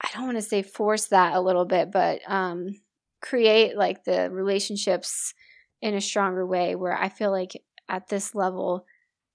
[0.00, 2.80] I don't want to say force that a little bit, but um,
[3.20, 5.32] create like the relationships
[5.80, 7.52] in a stronger way where I feel like
[7.88, 8.84] at this level,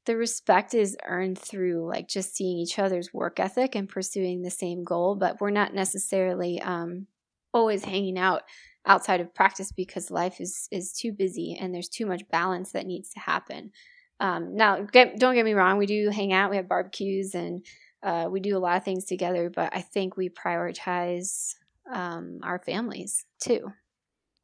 [0.06, 4.52] the respect is earned through like just seeing each other's work ethic and pursuing the
[4.52, 7.08] same goal, but we're not necessarily um,
[7.54, 8.44] always hanging out
[8.86, 12.86] outside of practice because life is is too busy and there's too much balance that
[12.86, 13.72] needs to happen.
[14.20, 17.64] Um, now, get, don't get me wrong, we do hang out, we have barbecues, and
[18.04, 21.56] uh, we do a lot of things together, but I think we prioritize
[21.92, 23.72] um, our families too.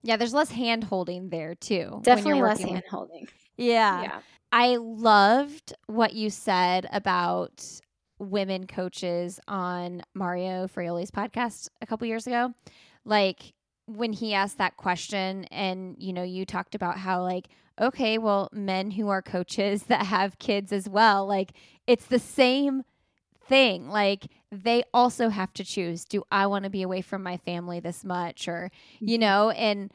[0.03, 2.01] Yeah, there's less hand holding there too.
[2.03, 3.27] Definitely less hand holding.
[3.57, 4.03] Yeah.
[4.03, 4.19] yeah.
[4.51, 7.63] I loved what you said about
[8.19, 12.53] women coaches on Mario Fraioli's podcast a couple years ago.
[13.05, 13.53] Like
[13.85, 17.49] when he asked that question and you know you talked about how like
[17.81, 21.51] okay well men who are coaches that have kids as well like
[21.87, 22.83] it's the same
[23.47, 23.89] thing.
[23.89, 27.79] Like they also have to choose do i want to be away from my family
[27.79, 28.47] this much?
[28.47, 29.21] Or you mm-hmm.
[29.21, 29.91] know and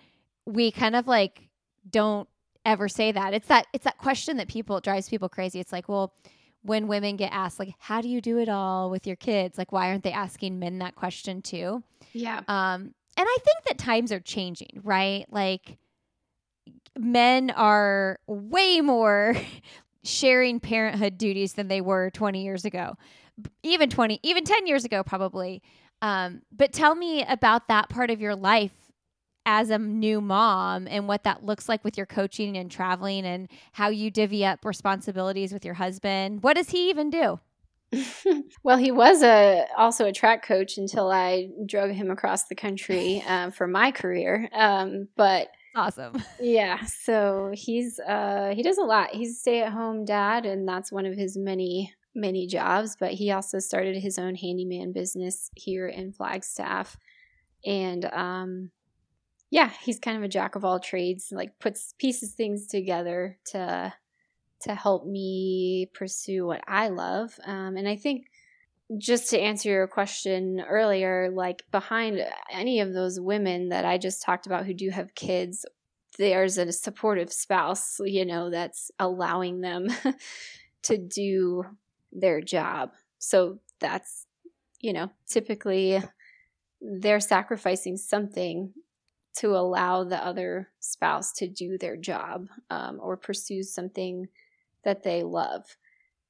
[0.47, 1.49] we kind of like
[1.89, 2.29] don't
[2.65, 3.35] ever say that.
[3.35, 5.61] It's that it's that question that people drives people crazy.
[5.61, 6.15] It's like well
[6.63, 9.59] when women get asked like how do you do it all with your kids?
[9.59, 11.83] Like why aren't they asking men that question too?
[12.13, 12.43] Yeah.
[12.49, 15.27] Um and I think that times are changing, right?
[15.29, 15.77] Like
[16.97, 19.35] men are way more
[20.05, 22.95] sharing parenthood duties than they were 20 years ago.
[23.65, 25.63] Even 20, even 10 years ago probably.
[26.01, 28.73] Um, but tell me about that part of your life
[29.45, 33.49] as a new mom and what that looks like with your coaching and traveling and
[33.73, 36.45] how you divvy up responsibilities with your husband.
[36.45, 37.41] What does he even do?
[38.63, 43.23] well, he was a also a track coach until I drove him across the country
[43.29, 44.49] uh, for my career.
[44.53, 46.81] Um, but awesome, yeah.
[46.87, 49.11] So he's uh, he does a lot.
[49.11, 52.97] He's a stay at home dad, and that's one of his many many jobs.
[52.99, 56.97] But he also started his own handyman business here in Flagstaff,
[57.65, 58.71] and um,
[59.51, 61.29] yeah, he's kind of a jack of all trades.
[61.33, 63.95] Like puts pieces things together to
[64.63, 67.39] to help me pursue what I love.
[67.45, 68.27] Um, and I think
[68.97, 74.23] just to answer your question earlier, like behind any of those women that I just
[74.23, 75.67] talked about who do have kids,
[76.19, 79.89] there's a supportive spouse, you know, that's allowing them
[80.83, 81.65] to do
[82.13, 82.93] their job.
[83.19, 84.27] So that's,
[84.81, 86.03] you know, typically
[86.81, 88.73] they're sacrificing something
[89.37, 94.29] to allow the other spouse to do their job um, or pursue something
[94.85, 95.77] that they love.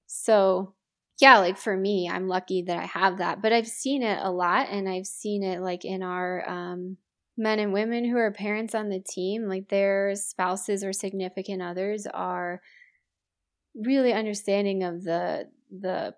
[0.07, 0.75] So,
[1.21, 4.31] yeah, like for me, I'm lucky that I have that, but I've seen it a
[4.31, 6.97] lot and I've seen it like in our um,
[7.37, 12.07] men and women who are parents on the team, like their spouses or significant others
[12.07, 12.61] are
[13.75, 16.15] really understanding of the the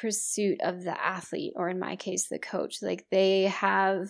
[0.00, 4.08] pursuit of the athlete or in my case the coach like they have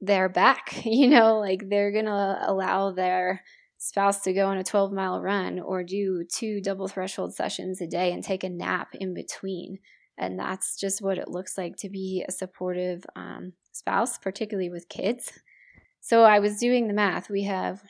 [0.00, 3.42] their back you know like they're gonna allow their
[3.78, 7.86] spouse to go on a 12 mile run or do two double threshold sessions a
[7.86, 9.78] day and take a nap in between
[10.18, 14.88] and that's just what it looks like to be a supportive um, spouse particularly with
[14.88, 15.32] kids
[16.00, 17.82] so i was doing the math we have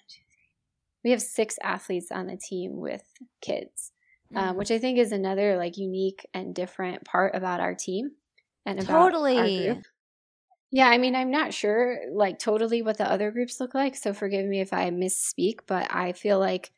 [1.04, 3.04] we have six athletes on the team with
[3.40, 3.92] kids
[4.34, 4.50] um, mm-hmm.
[4.50, 8.10] um, which i think is another like unique and different part about our team
[8.64, 9.38] and about totally.
[9.68, 9.86] our group
[10.70, 14.12] yeah, I mean, I'm not sure like totally what the other groups look like, so
[14.12, 16.72] forgive me if I misspeak, but I feel like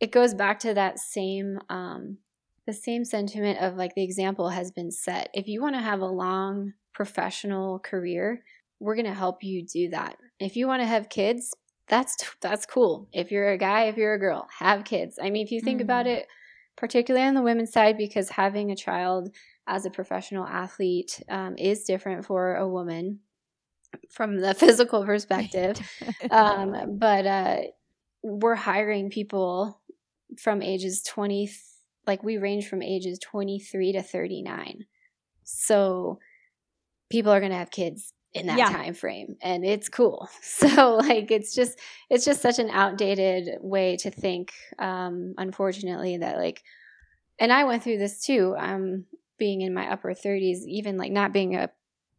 [0.00, 2.18] it goes back to that same um
[2.66, 5.30] the same sentiment of like the example has been set.
[5.32, 8.44] If you want to have a long professional career,
[8.78, 10.16] we're going to help you do that.
[10.38, 11.54] If you want to have kids,
[11.88, 13.08] that's that's cool.
[13.12, 15.18] If you're a guy, if you're a girl, have kids.
[15.20, 15.86] I mean, if you think mm-hmm.
[15.86, 16.26] about it,
[16.76, 19.34] particularly on the women's side because having a child
[19.68, 23.20] as a professional athlete um, is different for a woman
[24.10, 25.78] from the physical perspective.
[26.30, 27.58] um, but uh,
[28.22, 29.80] we're hiring people
[30.38, 31.50] from ages 20,
[32.06, 34.86] like we range from ages 23 to 39.
[35.44, 36.18] So
[37.10, 38.68] people are going to have kids in that yeah.
[38.68, 41.78] time frame and it's cool so like it's just
[42.10, 46.62] it's just such an outdated way to think um unfortunately that like
[47.38, 49.06] and i went through this too um
[49.38, 51.70] being in my upper 30s, even like not being a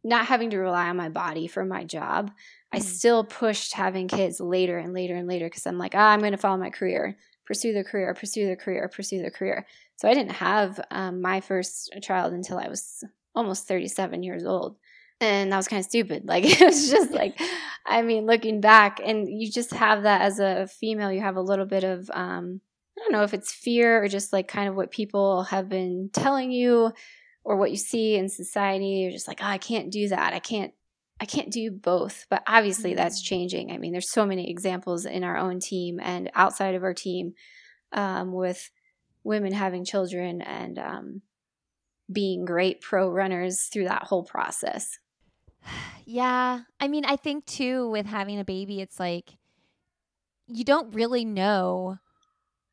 [0.02, 2.76] not having to rely on my body for my job, mm-hmm.
[2.76, 6.20] I still pushed having kids later and later and later because I'm like, ah, I'm
[6.20, 7.16] going to follow my career,
[7.46, 9.66] pursue the career, pursue the career, pursue the career.
[9.96, 13.04] So I didn't have um, my first child until I was
[13.34, 14.76] almost 37 years old.
[15.20, 16.24] And that was kind of stupid.
[16.26, 17.38] Like, it was just like,
[17.84, 21.42] I mean, looking back, and you just have that as a female, you have a
[21.42, 22.62] little bit of, um,
[23.00, 26.10] I don't know if it's fear or just like kind of what people have been
[26.12, 26.92] telling you
[27.44, 28.86] or what you see in society.
[28.86, 30.34] You're just like, oh, I can't do that.
[30.34, 30.72] I can't
[31.20, 32.26] I can't do both.
[32.30, 33.34] But obviously that's mm-hmm.
[33.34, 33.70] changing.
[33.72, 37.34] I mean, there's so many examples in our own team and outside of our team
[37.92, 38.70] um, with
[39.22, 41.22] women having children and um,
[42.10, 44.98] being great pro runners through that whole process.
[46.06, 46.60] Yeah.
[46.80, 49.30] I mean, I think too, with having a baby, it's like
[50.46, 51.98] you don't really know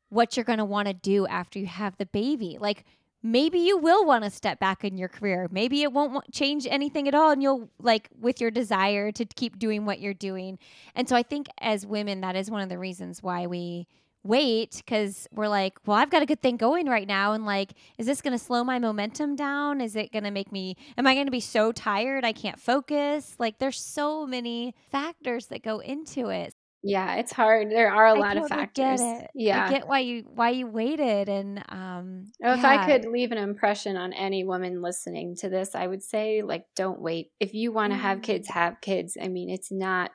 [0.08, 2.56] what you're going to want to do after you have the baby.
[2.60, 2.84] Like
[3.22, 5.48] maybe you will want to step back in your career.
[5.50, 9.58] Maybe it won't change anything at all and you'll like with your desire to keep
[9.58, 10.58] doing what you're doing.
[10.94, 13.86] And so I think as women that is one of the reasons why we
[14.24, 17.72] wait cuz we're like, well, I've got a good thing going right now and like
[17.98, 19.80] is this going to slow my momentum down?
[19.80, 22.60] Is it going to make me am I going to be so tired I can't
[22.60, 23.34] focus?
[23.38, 26.54] Like there's so many factors that go into it.
[26.82, 27.70] Yeah, it's hard.
[27.70, 29.00] There are a I lot of factors.
[29.34, 29.66] Yeah.
[29.66, 32.68] I get why you why you waited and um oh, if yeah.
[32.68, 36.66] I could leave an impression on any woman listening to this, I would say like
[36.76, 37.32] don't wait.
[37.40, 39.16] If you want to mm have kids, have kids.
[39.20, 40.12] I mean, it's not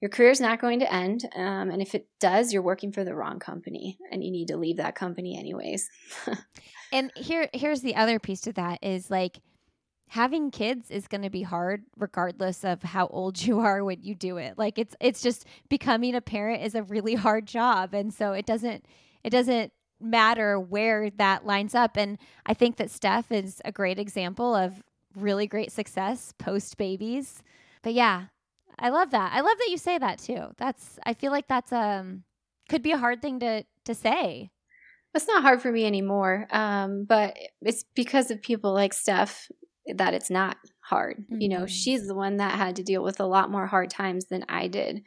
[0.00, 1.26] your career's not going to end.
[1.34, 4.56] Um, and if it does, you're working for the wrong company and you need to
[4.56, 5.88] leave that company anyways.
[6.92, 9.40] and here here's the other piece to that is like
[10.10, 14.12] having kids is going to be hard regardless of how old you are when you
[14.12, 14.58] do it.
[14.58, 18.44] Like it's it's just becoming a parent is a really hard job and so it
[18.44, 18.84] doesn't
[19.22, 21.96] it doesn't matter where that lines up.
[21.96, 24.82] And i think that steph is a great example of
[25.14, 27.42] really great success post babies.
[27.82, 28.24] But yeah
[28.80, 29.32] i love that.
[29.32, 30.48] I love that you say that too.
[30.56, 32.24] That's i feel like that's um
[32.68, 34.50] could be a hard thing to to say.
[35.14, 39.48] It's not hard for me anymore um, but it's because of people like steph
[39.98, 41.18] that it's not hard.
[41.18, 41.40] Mm-hmm.
[41.40, 41.66] You know, mm-hmm.
[41.66, 44.68] she's the one that had to deal with a lot more hard times than I
[44.68, 45.02] did.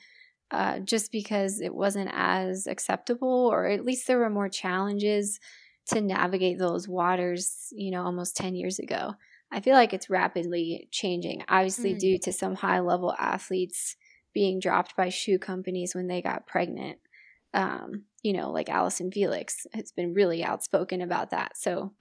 [0.51, 5.39] Uh, just because it wasn't as acceptable, or at least there were more challenges
[5.87, 9.15] to navigate those waters, you know, almost 10 years ago.
[9.51, 11.99] I feel like it's rapidly changing, obviously, mm.
[11.99, 13.95] due to some high level athletes
[14.33, 16.99] being dropped by shoe companies when they got pregnant.
[17.53, 21.57] Um, you know, like Allison Felix has been really outspoken about that.
[21.57, 21.93] So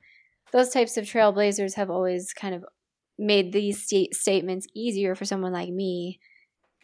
[0.52, 2.64] those types of trailblazers have always kind of
[3.18, 6.20] made these st- statements easier for someone like me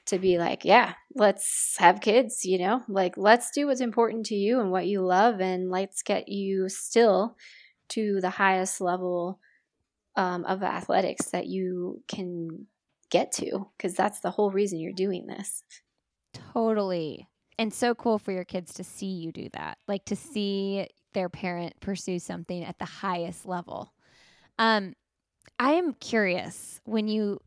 [0.06, 2.82] to be like, yeah, let's have kids, you know?
[2.88, 6.68] Like, let's do what's important to you and what you love, and let's get you
[6.68, 7.36] still
[7.90, 9.38] to the highest level
[10.16, 12.66] um, of athletics that you can
[13.10, 15.62] get to, because that's the whole reason you're doing this.
[16.52, 17.28] Totally.
[17.58, 19.78] And so cool for your kids to see you do that.
[19.86, 20.86] Like to see
[21.18, 23.92] their parent pursue something at the highest level.
[24.56, 24.94] Um,
[25.58, 27.40] I am curious when you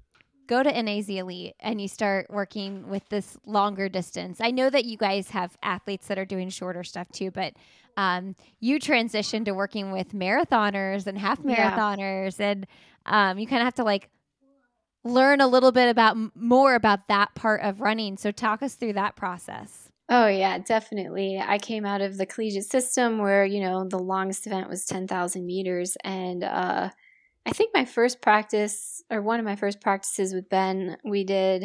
[0.47, 4.41] go to NAZ Elite and you start working with this longer distance.
[4.41, 7.53] I know that you guys have athletes that are doing shorter stuff too, but
[7.95, 12.49] um, you transition to working with marathoners and half marathoners, yeah.
[12.49, 12.67] and
[13.05, 14.09] um, you kind of have to like
[15.05, 18.17] learn a little bit about more about that part of running.
[18.17, 19.90] So talk us through that process.
[20.13, 21.39] Oh yeah, definitely.
[21.39, 25.07] I came out of the collegiate system where you know the longest event was ten
[25.07, 26.89] thousand meters, and uh,
[27.45, 31.63] I think my first practice or one of my first practices with Ben, we did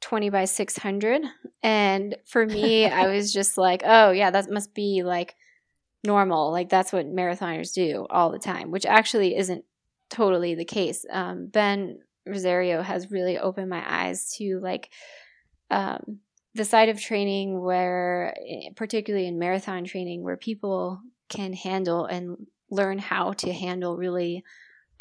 [0.00, 1.22] 20 by 600.
[1.62, 5.34] And for me, I was just like, oh, yeah, that must be like
[6.04, 6.52] normal.
[6.52, 9.64] Like that's what marathoners do all the time, which actually isn't
[10.10, 11.04] totally the case.
[11.10, 14.90] Um, ben Rosario has really opened my eyes to like
[15.70, 16.20] um,
[16.56, 22.46] the side of training where, eh, particularly in marathon training, where people can handle and
[22.70, 24.42] learn how to handle really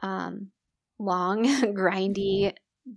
[0.03, 0.51] um,
[0.99, 1.43] long,
[1.75, 2.53] grindy,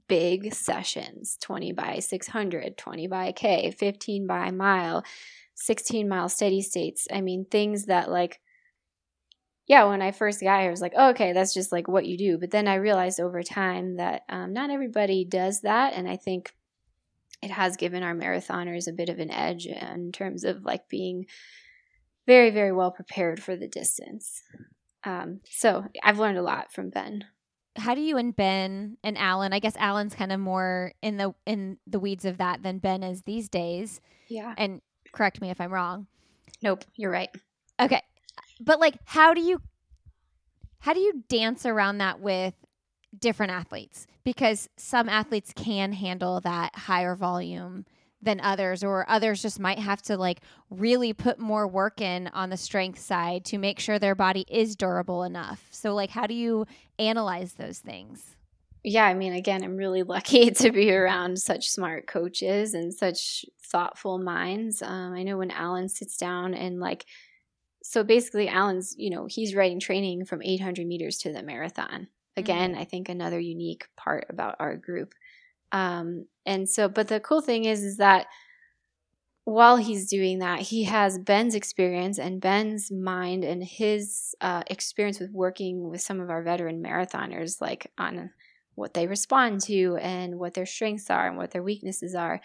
[0.09, 5.05] big sessions 20 by 600, 20 by K, 15 by mile,
[5.55, 7.07] 16 mile steady states.
[7.13, 8.41] I mean, things that like,
[9.67, 12.07] yeah, when I first got here, I was like, oh, okay, that's just like what
[12.07, 12.39] you do.
[12.39, 15.93] But then I realized over time that um, not everybody does that.
[15.95, 16.53] And I think
[17.43, 21.27] it has given our marathoners a bit of an edge in terms of like being
[22.27, 24.43] very, very well prepared for the distance.
[25.05, 27.25] Um, so I've learned a lot from Ben.
[27.77, 29.53] How do you and Ben and Alan?
[29.53, 33.03] I guess Alan's kind of more in the in the weeds of that than Ben
[33.05, 34.01] is these days.
[34.29, 34.53] Yeah.
[34.59, 34.81] And
[35.13, 36.09] correct me if I'm wrong.
[36.61, 37.31] Nope, you're right.
[37.81, 38.03] Okay.
[38.61, 39.61] But like how do you
[40.81, 42.55] how do you dance around that with
[43.17, 44.07] different athletes?
[44.25, 47.85] Because some athletes can handle that higher volume
[48.21, 50.41] than others or others just might have to like
[50.71, 54.77] really put more work in on the strength side to make sure their body is
[54.77, 55.67] durable enough.
[55.71, 56.67] So like how do you
[56.99, 58.37] analyze those things?
[58.83, 63.45] Yeah, I mean again, I'm really lucky to be around such smart coaches and such
[63.63, 64.83] thoughtful minds.
[64.83, 67.05] Um, I know when Alan sits down and like
[67.83, 72.09] so basically Alan's, you know, he's writing training from 800 meters to the marathon.
[72.39, 72.81] Again, mm-hmm.
[72.81, 75.15] I think another unique part about our group.
[75.73, 78.27] Um, and so, but the cool thing is, is that
[79.45, 85.21] while he's doing that, he has Ben's experience and Ben's mind and his uh, experience
[85.21, 88.31] with working with some of our veteran marathoners, like on
[88.75, 92.41] what they respond to and what their strengths are and what their weaknesses are.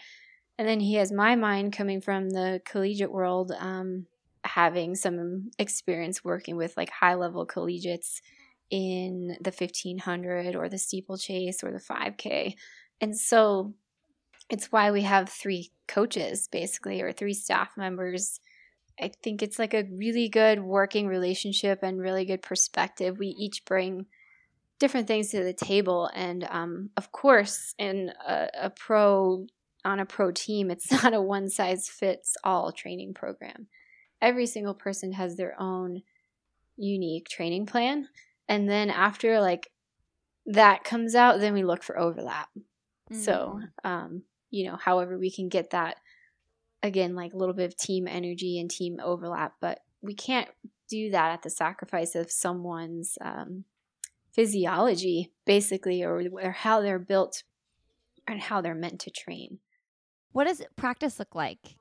[0.58, 4.06] And then he has my mind coming from the collegiate world, um,
[4.44, 8.22] having some experience working with like high level collegiates
[8.74, 12.54] in the 1500 or the steeplechase or the 5K.
[13.00, 13.72] And so
[14.50, 18.40] it's why we have three coaches basically or three staff members.
[19.00, 23.16] I think it's like a really good working relationship and really good perspective.
[23.16, 24.06] We each bring
[24.80, 26.10] different things to the table.
[26.12, 29.46] And um, of course, in a, a pro
[29.84, 33.68] on a pro team, it's not a one size fits all training program.
[34.20, 36.02] Every single person has their own
[36.76, 38.08] unique training plan.
[38.48, 39.70] And then after like
[40.46, 42.48] that comes out, then we look for overlap.
[43.10, 43.16] Mm-hmm.
[43.16, 45.96] So, um, you know, however we can get that
[46.82, 50.48] again, like a little bit of team energy and team overlap, but we can't
[50.88, 53.64] do that at the sacrifice of someone's um,
[54.32, 57.42] physiology, basically, or, or how they're built
[58.28, 59.58] and how they're meant to train.
[60.32, 61.76] What does practice look like?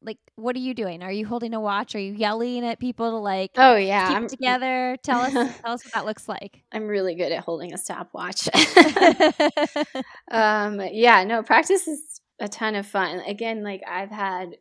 [0.00, 1.02] Like, what are you doing?
[1.02, 1.94] Are you holding a watch?
[1.94, 3.50] Are you yelling at people to like?
[3.56, 4.96] Oh yeah, keep I'm, together.
[5.02, 5.32] Tell us,
[5.62, 6.62] tell us what that looks like.
[6.70, 8.48] I'm really good at holding a stopwatch.
[10.30, 13.20] um, yeah, no, practice is a ton of fun.
[13.20, 14.56] Again, like I've had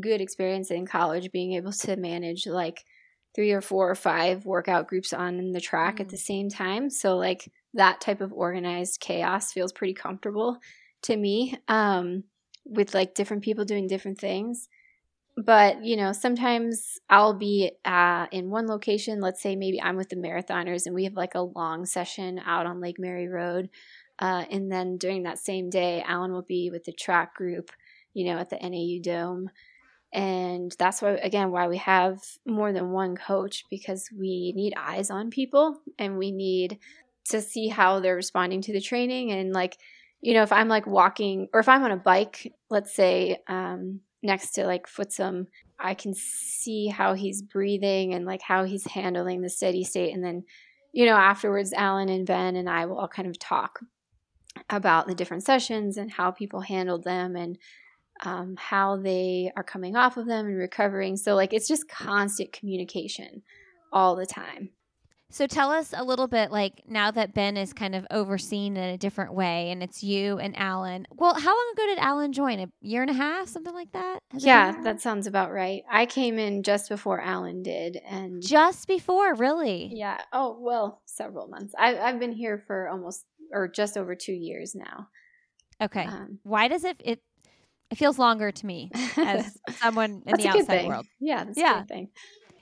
[0.00, 2.84] good experience in college being able to manage like
[3.34, 6.00] three or four or five workout groups on the track mm.
[6.00, 6.90] at the same time.
[6.90, 10.58] So like that type of organized chaos feels pretty comfortable
[11.02, 11.56] to me.
[11.68, 12.24] Um,
[12.70, 14.68] with like different people doing different things.
[15.36, 19.20] But, you know, sometimes I'll be uh, in one location.
[19.20, 22.66] Let's say maybe I'm with the marathoners and we have like a long session out
[22.66, 23.70] on Lake Mary Road.
[24.18, 27.70] Uh, and then during that same day, Alan will be with the track group,
[28.12, 29.50] you know, at the NAU Dome.
[30.12, 35.10] And that's why, again, why we have more than one coach because we need eyes
[35.10, 36.78] on people and we need
[37.30, 39.78] to see how they're responding to the training and like
[40.20, 44.00] you know, if I'm like walking or if I'm on a bike, let's say, um,
[44.22, 45.46] next to like Futsum,
[45.78, 50.12] I can see how he's breathing and like how he's handling the steady state.
[50.14, 50.44] And then,
[50.92, 53.80] you know, afterwards, Alan and Ben and I will all kind of talk
[54.68, 57.56] about the different sessions and how people handled them and
[58.22, 61.16] um, how they are coming off of them and recovering.
[61.16, 63.42] So, like, it's just constant communication
[63.92, 64.70] all the time.
[65.30, 68.90] So tell us a little bit, like now that Ben is kind of overseen in
[68.90, 71.06] a different way, and it's you and Alan.
[71.14, 72.58] Well, how long ago did Alan join?
[72.58, 74.18] A year and a half, something like that.
[74.32, 75.82] Has yeah, that sounds about right.
[75.88, 79.92] I came in just before Alan did, and just before, really.
[79.94, 80.20] Yeah.
[80.32, 81.74] Oh well, several months.
[81.78, 85.08] I, I've been here for almost or just over two years now.
[85.80, 86.04] Okay.
[86.04, 87.22] Um, Why does it it
[87.90, 91.06] it feels longer to me as someone in the outside world?
[91.20, 91.44] Yeah.
[91.54, 91.84] yeah.
[91.84, 92.08] thing.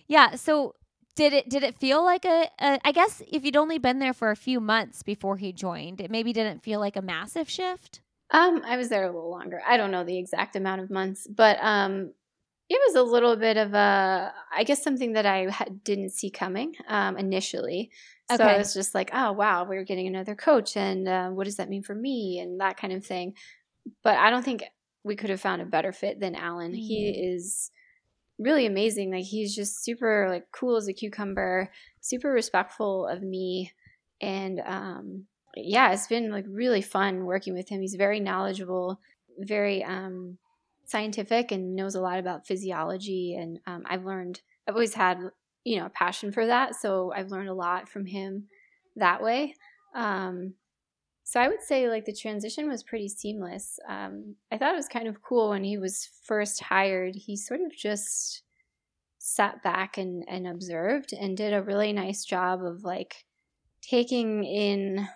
[0.07, 0.37] Yeah.
[0.37, 0.75] So
[1.19, 4.15] did it did it feel like a, a I guess if you'd only been there
[4.15, 8.01] for a few months before he joined, it maybe didn't feel like a massive shift?
[8.31, 9.61] Um, I was there a little longer.
[9.67, 12.13] I don't know the exact amount of months, but um,
[12.69, 15.49] it was a little bit of a, I guess, something that I
[15.83, 17.91] didn't see coming um, initially.
[18.31, 18.55] So okay.
[18.55, 21.69] I was just like, oh wow, we're getting another coach, and uh, what does that
[21.69, 23.35] mean for me, and that kind of thing.
[24.05, 24.63] But I don't think
[25.03, 26.73] we could have found a better fit than Alan.
[26.73, 26.81] Mm-hmm.
[26.81, 27.73] He is
[28.39, 29.13] really amazing.
[29.13, 31.71] Like he's just super like cool as a cucumber,
[32.01, 33.73] super respectful of me,
[34.21, 35.27] and um,
[35.57, 37.81] yeah, it's been like really fun working with him.
[37.81, 39.01] He's very knowledgeable,
[39.39, 40.39] very um,
[40.87, 43.37] scientific, and knows a lot about physiology.
[43.39, 44.41] And um, I've learned.
[44.67, 45.19] I've always had
[45.65, 48.49] you know a passion for that, so I've learned a lot from him
[48.97, 49.55] that way.
[49.95, 50.55] Um,
[51.29, 53.79] so I would say like the transition was pretty seamless.
[53.87, 57.15] Um, I thought it was kind of cool when he was first hired.
[57.15, 58.45] He sort of just
[59.19, 63.27] sat back and, and observed and did a really nice job of like
[63.83, 65.07] taking in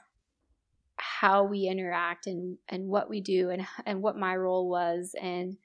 [0.96, 5.56] how we interact and, and what we do and and what my role was and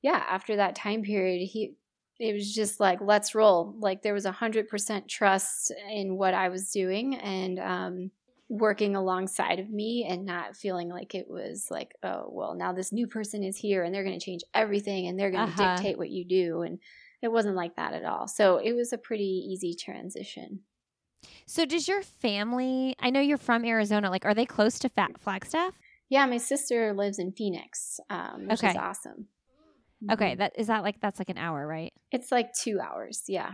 [0.00, 1.74] yeah after that time period he
[2.18, 6.34] it was just like let's roll like there was a hundred percent trust in what
[6.34, 8.10] i was doing and um
[8.52, 12.92] working alongside of me and not feeling like it was like, oh, well, now this
[12.92, 15.76] new person is here and they're going to change everything and they're going to uh-huh.
[15.76, 16.60] dictate what you do.
[16.60, 16.78] And
[17.22, 18.28] it wasn't like that at all.
[18.28, 20.60] So it was a pretty easy transition.
[21.46, 25.18] So does your family, I know you're from Arizona, like are they close to Fat
[25.18, 25.72] Flagstaff?
[26.10, 28.72] Yeah, my sister lives in Phoenix, um, which okay.
[28.72, 29.28] is awesome.
[30.10, 30.40] Okay, mm-hmm.
[30.40, 31.92] that is that like that's like an hour, right?
[32.10, 33.52] It's like two hours, yeah.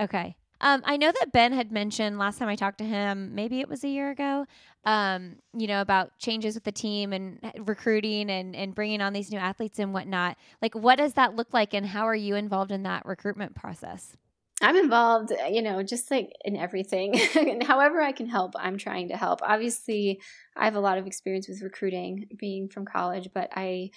[0.00, 0.34] Okay.
[0.64, 3.68] Um, I know that Ben had mentioned last time I talked to him, maybe it
[3.68, 4.46] was a year ago,
[4.86, 9.30] um, you know, about changes with the team and recruiting and, and bringing on these
[9.30, 10.38] new athletes and whatnot.
[10.62, 14.16] Like, what does that look like, and how are you involved in that recruitment process?
[14.62, 17.20] I'm involved, you know, just like in everything.
[17.34, 19.40] and however I can help, I'm trying to help.
[19.42, 20.18] Obviously,
[20.56, 23.90] I have a lot of experience with recruiting being from college, but I,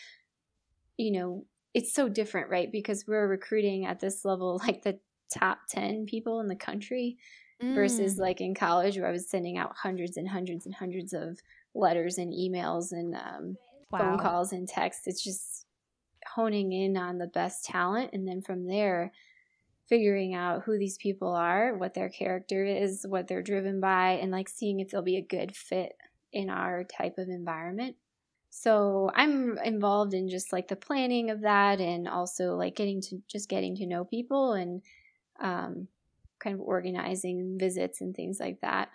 [0.98, 2.70] you know, it's so different, right?
[2.70, 5.00] Because we're recruiting at this level, like the
[5.34, 7.18] top 10 people in the country
[7.62, 7.76] mm.
[7.76, 11.40] versus like in college where I was sending out hundreds and hundreds and hundreds of
[11.76, 13.58] letters and emails and um,
[13.92, 14.00] wow.
[14.00, 15.08] phone calls and texts.
[15.08, 15.66] It's just
[16.36, 18.12] honing in on the best talent.
[18.14, 19.12] And then from there,
[19.88, 24.32] figuring out who these people are, what their character is, what they're driven by, and
[24.32, 25.94] like seeing if they'll be a good fit
[26.34, 27.96] in our type of environment.
[28.50, 33.22] So I'm involved in just like the planning of that and also like getting to
[33.28, 34.82] just getting to know people and
[35.40, 35.88] um,
[36.40, 38.90] kind of organizing visits and things like that.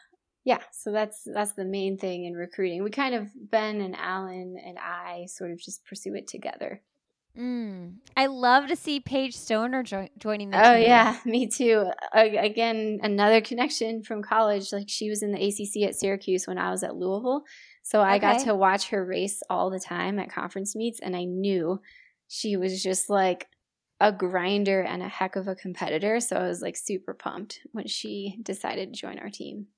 [0.44, 2.82] Yeah, so that's that's the main thing in recruiting.
[2.82, 6.82] We kind of Ben and Alan and I sort of just pursue it together.
[7.38, 7.94] Mm.
[8.16, 10.82] I love to see Paige Stoner jo- joining the oh, team.
[10.82, 11.86] yeah, me too.
[12.12, 14.72] Again, another connection from college.
[14.72, 17.44] Like she was in the ACC at Syracuse when I was at Louisville.
[17.84, 18.20] So I okay.
[18.20, 21.80] got to watch her race all the time at conference meets, and I knew
[22.28, 23.46] she was just like
[24.02, 26.18] a grinder and a heck of a competitor.
[26.18, 29.68] So I was like super pumped when she decided to join our team.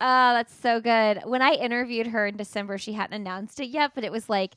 [0.00, 1.22] Oh, that's so good.
[1.24, 4.54] When I interviewed her in December, she hadn't announced it yet, but it was like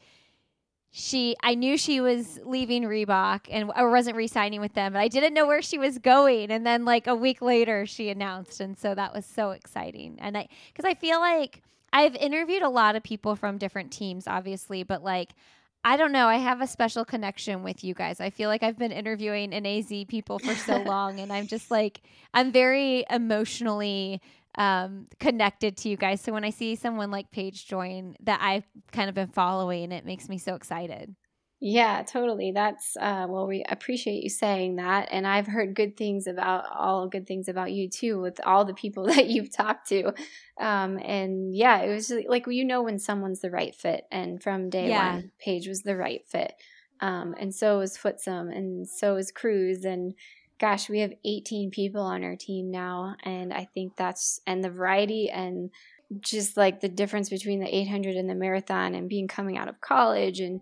[0.91, 5.07] she I knew she was leaving Reebok and or wasn't re-signing with them, but I
[5.07, 6.51] didn't know where she was going.
[6.51, 10.17] And then like a week later she announced and so that was so exciting.
[10.19, 14.27] And I cuz I feel like I've interviewed a lot of people from different teams
[14.27, 15.31] obviously, but like
[15.87, 16.27] I don't know.
[16.27, 18.19] I have a special connection with you guys.
[18.19, 22.01] I feel like I've been interviewing NAZ people for so long, and I'm just like,
[22.33, 24.21] I'm very emotionally
[24.55, 26.19] um, connected to you guys.
[26.19, 30.05] So when I see someone like Paige join that I've kind of been following, it
[30.05, 31.15] makes me so excited.
[31.59, 32.51] Yeah, totally.
[32.51, 37.07] That's uh, well, we appreciate you saying that, and I've heard good things about all
[37.07, 40.13] good things about you too, with all the people that you've talked to.
[40.59, 44.69] Um, and yeah, it was like you know when someone's the right fit, and from
[44.69, 45.15] day yeah.
[45.15, 46.53] one, Paige was the right fit,
[47.01, 50.13] um, and so was Futsum, and so is Cruz, and
[50.59, 54.69] gosh, we have 18 people on our team now, and I think that's and the
[54.69, 55.71] variety and
[56.21, 59.81] just like the difference between the 800 and the marathon, and being coming out of
[59.81, 60.61] college and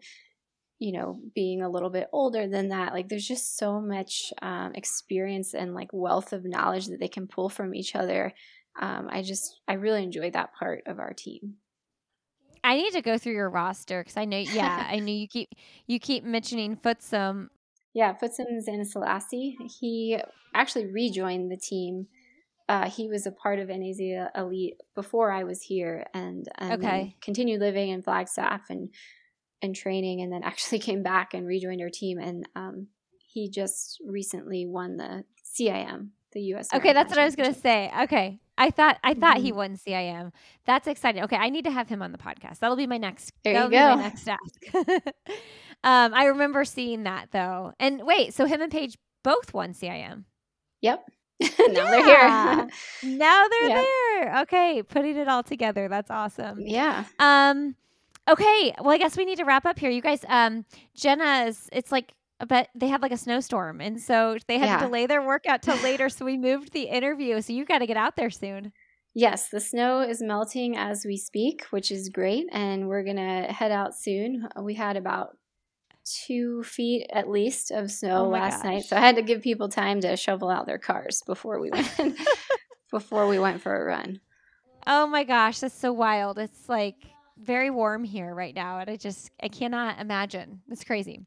[0.79, 4.73] you know, being a little bit older than that, like there's just so much um,
[4.75, 8.33] experience and like wealth of knowledge that they can pull from each other
[8.79, 11.55] um, I just I really enjoy that part of our team.
[12.63, 15.49] I need to go through your roster because I know, yeah, I know you keep
[15.87, 17.49] you keep mentioning Futsum.
[17.93, 19.55] Yeah, Futsum Zienasellassie.
[19.79, 20.19] He
[20.53, 22.07] actually rejoined the team.
[22.67, 23.99] Uh, he was a part of NAZ
[24.35, 27.15] Elite before I was here, and, and okay.
[27.21, 28.89] continued living in Flagstaff and
[29.65, 32.17] and training, and then actually came back and rejoined our team.
[32.17, 32.87] And um,
[33.27, 36.73] he just recently won the CIM, the U.S.
[36.73, 37.91] Okay, that's what I was gonna say.
[38.03, 39.45] Okay, I thought I thought mm-hmm.
[39.45, 40.31] he won CIM.
[40.65, 41.23] That's exciting.
[41.23, 42.59] Okay, I need to have him on the podcast.
[42.59, 43.33] That'll be my next.
[43.43, 43.95] There that'll you go.
[43.95, 44.75] my next ask.
[45.83, 47.73] um, I remember seeing that though.
[47.79, 50.23] And wait, so him and Paige both won CIM.
[50.81, 51.05] Yep.
[51.41, 52.67] now they're here.
[53.03, 53.85] now they're yep.
[53.85, 54.41] there.
[54.43, 55.89] Okay, putting it all together.
[55.89, 56.59] That's awesome.
[56.61, 57.03] Yeah.
[57.19, 57.75] Um.
[58.27, 58.73] Okay.
[58.79, 59.89] Well, I guess we need to wrap up here.
[59.89, 60.25] You guys.
[60.27, 60.65] Um.
[60.95, 61.69] Jenna's.
[61.71, 62.13] It's like
[62.47, 64.79] but they had like a snowstorm and so they had yeah.
[64.79, 67.87] to delay their workout till later so we moved the interview so you got to
[67.87, 68.71] get out there soon
[69.13, 73.71] yes the snow is melting as we speak which is great and we're gonna head
[73.71, 75.37] out soon we had about
[76.25, 78.71] two feet at least of snow oh last gosh.
[78.71, 81.71] night so i had to give people time to shovel out their cars before we
[81.71, 81.89] went
[82.91, 84.19] before we went for a run
[84.85, 86.95] oh my gosh that's so wild it's like
[87.37, 91.25] very warm here right now and i just i cannot imagine it's crazy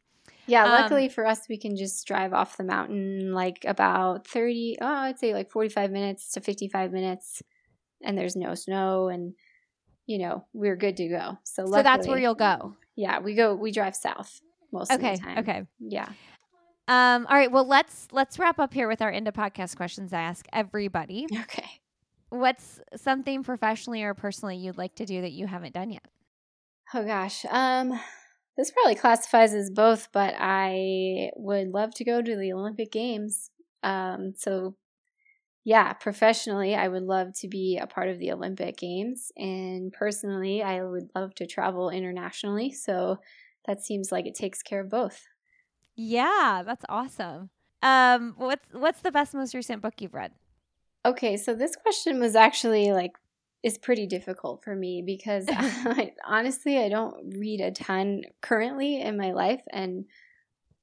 [0.49, 4.27] yeah, um, luckily um, for us, we can just drive off the mountain like about
[4.27, 7.43] 30, oh, I'd say like 45 minutes to 55 minutes,
[8.03, 9.35] and there's no snow, and,
[10.07, 11.39] you know, we're good to go.
[11.45, 12.75] So, luckily, so that's where you'll go.
[12.97, 14.41] Yeah, we go, we drive south
[14.73, 15.39] most okay, of the time.
[15.39, 15.51] Okay.
[15.51, 15.67] Okay.
[15.81, 16.09] Yeah.
[16.89, 17.53] Um, all right.
[17.53, 20.15] Well, let's let's wrap up here with our end of podcast questions.
[20.15, 21.27] I ask everybody.
[21.43, 21.69] Okay.
[22.31, 26.07] What's something professionally or personally you'd like to do that you haven't done yet?
[26.95, 27.45] Oh gosh.
[27.47, 27.99] Um,
[28.57, 33.51] this probably classifies as both, but I would love to go to the Olympic Games.
[33.83, 34.77] Um, so,
[35.65, 39.33] yeah, professionally, I would love to be a part of the Olympic Games.
[39.37, 42.73] And personally, I would love to travel internationally.
[42.73, 43.19] So,
[43.67, 45.27] that seems like it takes care of both.
[45.97, 47.51] Yeah, that's awesome.
[47.83, 50.33] Um, what's what's the best most recent book you've read?
[51.09, 53.13] Okay, so this question was actually like
[53.63, 59.17] is pretty difficult for me because I, honestly, I don't read a ton currently in
[59.17, 59.63] my life.
[59.71, 60.05] And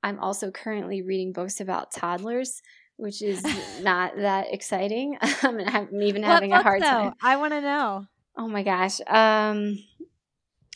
[0.04, 2.64] I'm also currently reading books about toddlers,
[2.98, 3.44] which is
[3.84, 5.18] not that exciting.
[5.22, 6.88] I'm even having a hard though?
[6.88, 7.14] time.
[7.22, 8.06] I want to know.
[8.36, 9.00] Oh my gosh.
[9.06, 9.78] Um,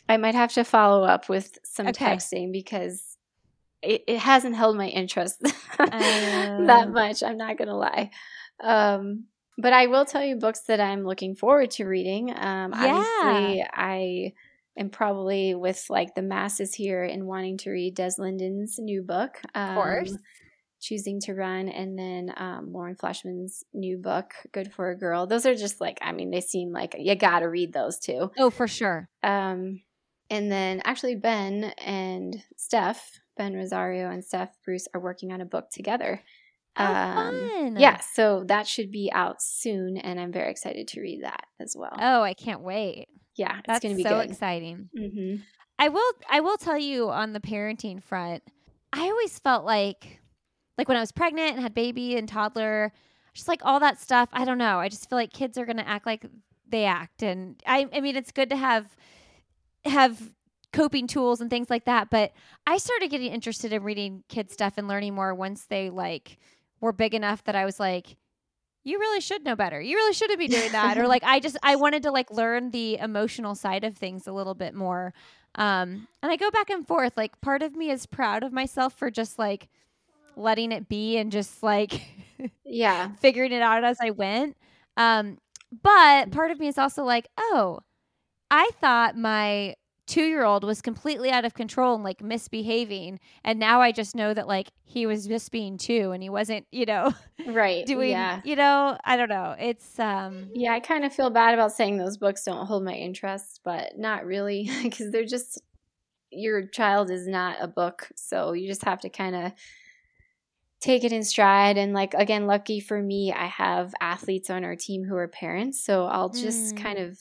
[0.08, 2.04] I might have to follow up with some okay.
[2.04, 3.16] texting because
[3.82, 5.40] it, it hasn't held my interest
[5.78, 5.86] uh...
[5.88, 7.24] that much.
[7.24, 8.10] I'm not going to lie.
[8.62, 9.26] Um,
[9.60, 12.30] but I will tell you books that I'm looking forward to reading.
[12.30, 13.04] Um, yeah.
[13.22, 14.32] Obviously, I
[14.78, 19.40] am probably with like the masses here and wanting to read Des Linden's new book.
[19.54, 20.18] Um, of course.
[20.82, 25.26] Choosing to Run, and then um, Lauren Fleshman's new book, Good for a Girl.
[25.26, 28.30] Those are just like, I mean, they seem like you got to read those too.
[28.38, 29.06] Oh, for sure.
[29.22, 29.82] Um,
[30.30, 35.44] and then actually, Ben and Steph, Ben Rosario and Steph Bruce are working on a
[35.44, 36.22] book together.
[36.76, 41.24] Oh, um, yeah, so that should be out soon, and I'm very excited to read
[41.24, 41.96] that as well.
[41.98, 43.08] Oh, I can't wait!
[43.36, 44.30] Yeah, it's that's going to be so good.
[44.30, 44.88] exciting.
[44.96, 45.42] Mm-hmm.
[45.78, 46.12] I will.
[46.30, 48.42] I will tell you on the parenting front.
[48.92, 50.20] I always felt like,
[50.78, 52.92] like when I was pregnant and had baby and toddler,
[53.34, 54.28] just like all that stuff.
[54.32, 54.78] I don't know.
[54.78, 56.24] I just feel like kids are going to act like
[56.68, 57.88] they act, and I.
[57.92, 58.94] I mean, it's good to have
[59.84, 60.20] have
[60.72, 62.10] coping tools and things like that.
[62.10, 62.32] But
[62.66, 66.38] I started getting interested in reading kid stuff and learning more once they like
[66.80, 68.16] were big enough that I was like,
[68.84, 69.80] you really should know better.
[69.80, 70.96] You really shouldn't be doing that.
[70.98, 74.32] or like I just I wanted to like learn the emotional side of things a
[74.32, 75.12] little bit more.
[75.56, 77.16] Um and I go back and forth.
[77.16, 79.68] Like part of me is proud of myself for just like
[80.36, 82.00] letting it be and just like
[82.64, 84.56] yeah, figuring it out as I went.
[84.96, 85.38] Um
[85.82, 87.80] but part of me is also like, "Oh,
[88.50, 89.76] I thought my
[90.10, 93.20] two year old was completely out of control and like misbehaving.
[93.44, 96.66] And now I just know that like he was just being two and he wasn't,
[96.72, 97.14] you know,
[97.46, 97.86] right.
[97.86, 98.40] doing, yeah.
[98.44, 99.54] you know, I don't know.
[99.56, 102.94] It's, um, yeah, I kind of feel bad about saying those books don't hold my
[102.94, 105.62] interest, but not really because they're just,
[106.32, 108.08] your child is not a book.
[108.16, 109.52] So you just have to kind of
[110.80, 114.74] take it in stride and like again lucky for me i have athletes on our
[114.74, 116.82] team who are parents so i'll just mm.
[116.82, 117.18] kind of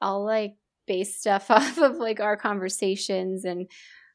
[0.00, 0.54] i'll like
[0.86, 3.70] base stuff off of like our conversations and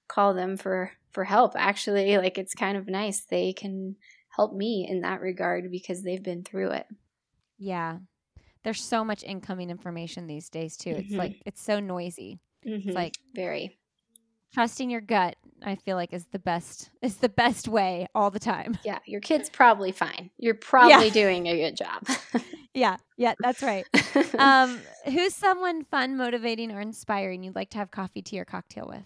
[0.07, 1.53] call them for for help.
[1.55, 3.95] Actually like it's kind of nice they can
[4.29, 6.87] help me in that regard because they've been through it.
[7.57, 7.97] Yeah.
[8.63, 10.91] There's so much incoming information these days too.
[10.91, 11.17] It's mm-hmm.
[11.17, 12.39] like it's so noisy.
[12.65, 12.89] Mm-hmm.
[12.89, 13.79] it's like very
[14.53, 18.39] trusting your gut i feel like is the best is the best way all the
[18.39, 21.13] time yeah your kid's probably fine you're probably yeah.
[21.13, 22.05] doing a good job
[22.73, 23.85] yeah, yeah, that's right.
[24.37, 28.87] Um, who's someone fun, motivating, or inspiring you'd like to have coffee, tea, or cocktail
[28.87, 29.03] with?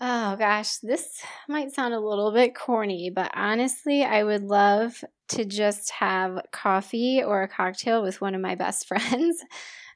[0.00, 5.44] Oh gosh, this might sound a little bit corny, but honestly, I would love to
[5.44, 9.42] just have coffee or a cocktail with one of my best friends.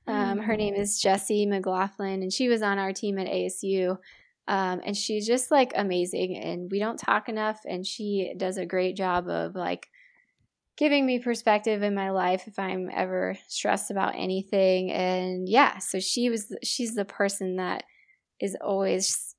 [0.07, 3.99] Um, her name is Jessie McLaughlin, and she was on our team at ASU.
[4.47, 8.67] Um, and she's just like amazing, and we don't talk enough, and she does a
[8.67, 9.89] great job of like
[10.77, 14.91] giving me perspective in my life if I'm ever stressed about anything.
[14.91, 17.85] And yeah, so she was, she's the person that
[18.41, 19.35] is always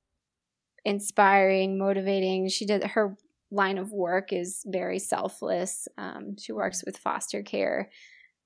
[0.84, 2.48] inspiring, motivating.
[2.48, 3.16] She did her
[3.50, 5.86] line of work is very selfless.
[5.98, 7.90] Um, she works with foster care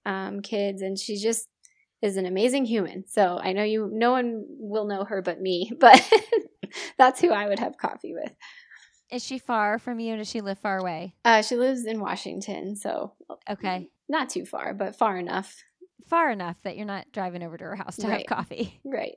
[0.05, 1.47] um, kids, and she just
[2.03, 3.07] is an amazing human.
[3.07, 6.03] So I know you, no one will know her but me, but
[6.99, 8.33] that's who I would have coffee with.
[9.11, 10.17] Is she far from you?
[10.17, 11.17] Does she live far away?
[11.25, 13.15] Uh, she lives in Washington, so
[13.49, 15.57] okay, not too far, but far enough.
[16.07, 18.19] Far enough that you're not driving over to her house to right.
[18.29, 18.81] have coffee.
[18.85, 19.17] Right.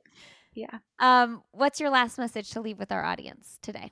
[0.56, 0.80] Yeah.
[1.00, 3.92] Um, what's your last message to leave with our audience today?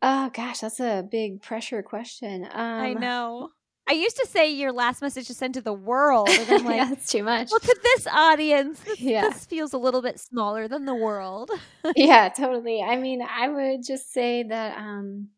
[0.00, 2.44] Oh gosh, that's a big pressure question.
[2.44, 3.50] Um, I know.
[3.88, 6.76] I used to say your last message to send to the world, and I'm like,
[6.76, 7.48] yeah, that's too much.
[7.50, 9.22] Well, to this audience, this, yeah.
[9.22, 11.50] this feels a little bit smaller than the world.
[11.96, 12.82] yeah, totally.
[12.82, 15.28] I mean, I would just say that, um,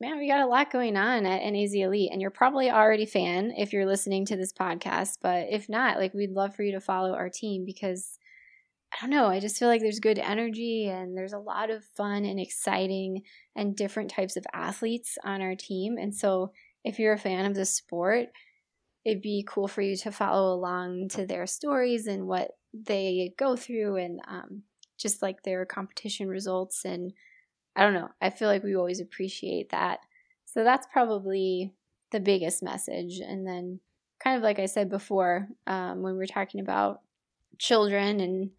[0.00, 3.52] man, we got a lot going on at NAZ Elite, and you're probably already fan
[3.56, 5.18] if you're listening to this podcast.
[5.20, 8.18] But if not, like, we'd love for you to follow our team because
[8.92, 9.26] I don't know.
[9.26, 13.22] I just feel like there's good energy and there's a lot of fun and exciting
[13.54, 15.96] and different types of athletes on our team.
[15.96, 16.50] And so
[16.84, 18.28] if you're a fan of the sport,
[19.04, 23.56] it'd be cool for you to follow along to their stories and what they go
[23.56, 24.62] through and um,
[24.98, 26.84] just like their competition results.
[26.84, 27.12] And
[27.76, 30.00] I don't know, I feel like we always appreciate that.
[30.44, 31.72] So that's probably
[32.10, 33.20] the biggest message.
[33.20, 33.80] And then,
[34.22, 37.00] kind of like I said before, um, when we we're talking about
[37.58, 38.50] children and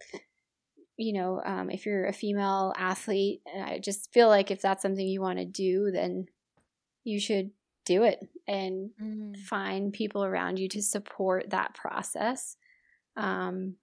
[0.98, 5.08] you know, um, if you're a female athlete, I just feel like if that's something
[5.08, 6.28] you want to do, then
[7.04, 7.50] you should
[7.86, 9.34] do it and mm-hmm.
[9.34, 12.58] find people around you to support that process.
[13.18, 13.76] Um,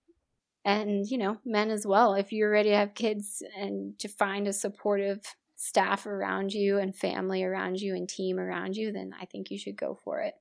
[0.64, 2.14] and, you know, men as well.
[2.14, 5.20] If you're ready to have kids and to find a supportive
[5.56, 9.58] staff around you and family around you and team around you, then I think you
[9.58, 10.34] should go for it.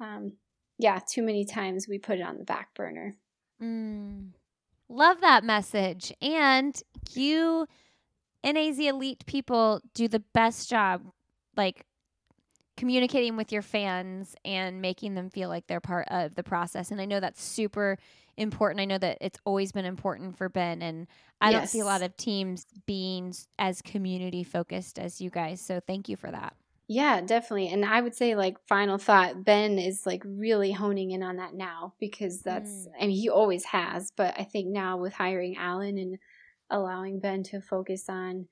[0.00, 0.34] Um,
[0.78, 3.16] yeah, too many times we put it on the back burner.
[3.62, 4.30] Mm.
[4.88, 6.12] Love that message.
[6.22, 6.80] And
[7.12, 7.66] you,
[8.44, 11.02] NAZ Elite people, do the best job,
[11.56, 11.84] like
[12.78, 16.92] communicating with your fans and making them feel like they're part of the process.
[16.92, 17.98] And I know that's super
[18.36, 18.80] important.
[18.80, 21.08] I know that it's always been important for Ben, and
[21.40, 21.58] I yes.
[21.58, 25.60] don't see a lot of teams being as community focused as you guys.
[25.60, 26.54] So thank you for that.
[26.86, 27.68] Yeah, definitely.
[27.68, 31.54] And I would say, like, final thought, Ben is like really honing in on that
[31.54, 32.86] now because that's, mm.
[32.98, 36.18] I mean, he always has, but I think now with hiring Alan and
[36.70, 38.46] allowing Ben to focus on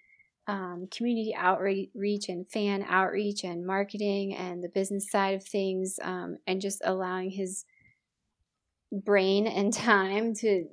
[0.47, 6.39] um, community outreach and fan outreach and marketing and the business side of things, um,
[6.47, 7.65] and just allowing his
[8.93, 10.67] brain and time to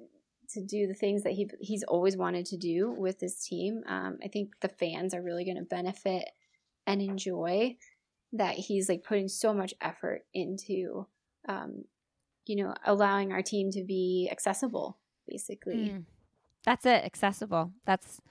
[0.49, 3.83] to do the things that he he's always wanted to do with this team.
[3.87, 6.29] Um, I think the fans are really going to benefit
[6.85, 7.77] and enjoy
[8.33, 11.07] that he's like putting so much effort into,
[11.47, 11.85] um,
[12.45, 14.97] you know, allowing our team to be accessible,
[15.27, 15.89] basically.
[15.89, 16.03] Mm.
[16.65, 17.71] That's it, accessible.
[17.85, 18.21] That's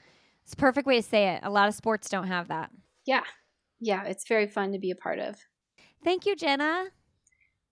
[0.45, 1.41] it's a perfect way to say it.
[1.43, 2.71] A lot of sports don't have that.
[3.07, 3.23] Yeah.
[3.81, 4.05] Yeah.
[4.05, 5.37] It's very fun to be a part of.
[6.05, 6.87] Thank you, Jenna.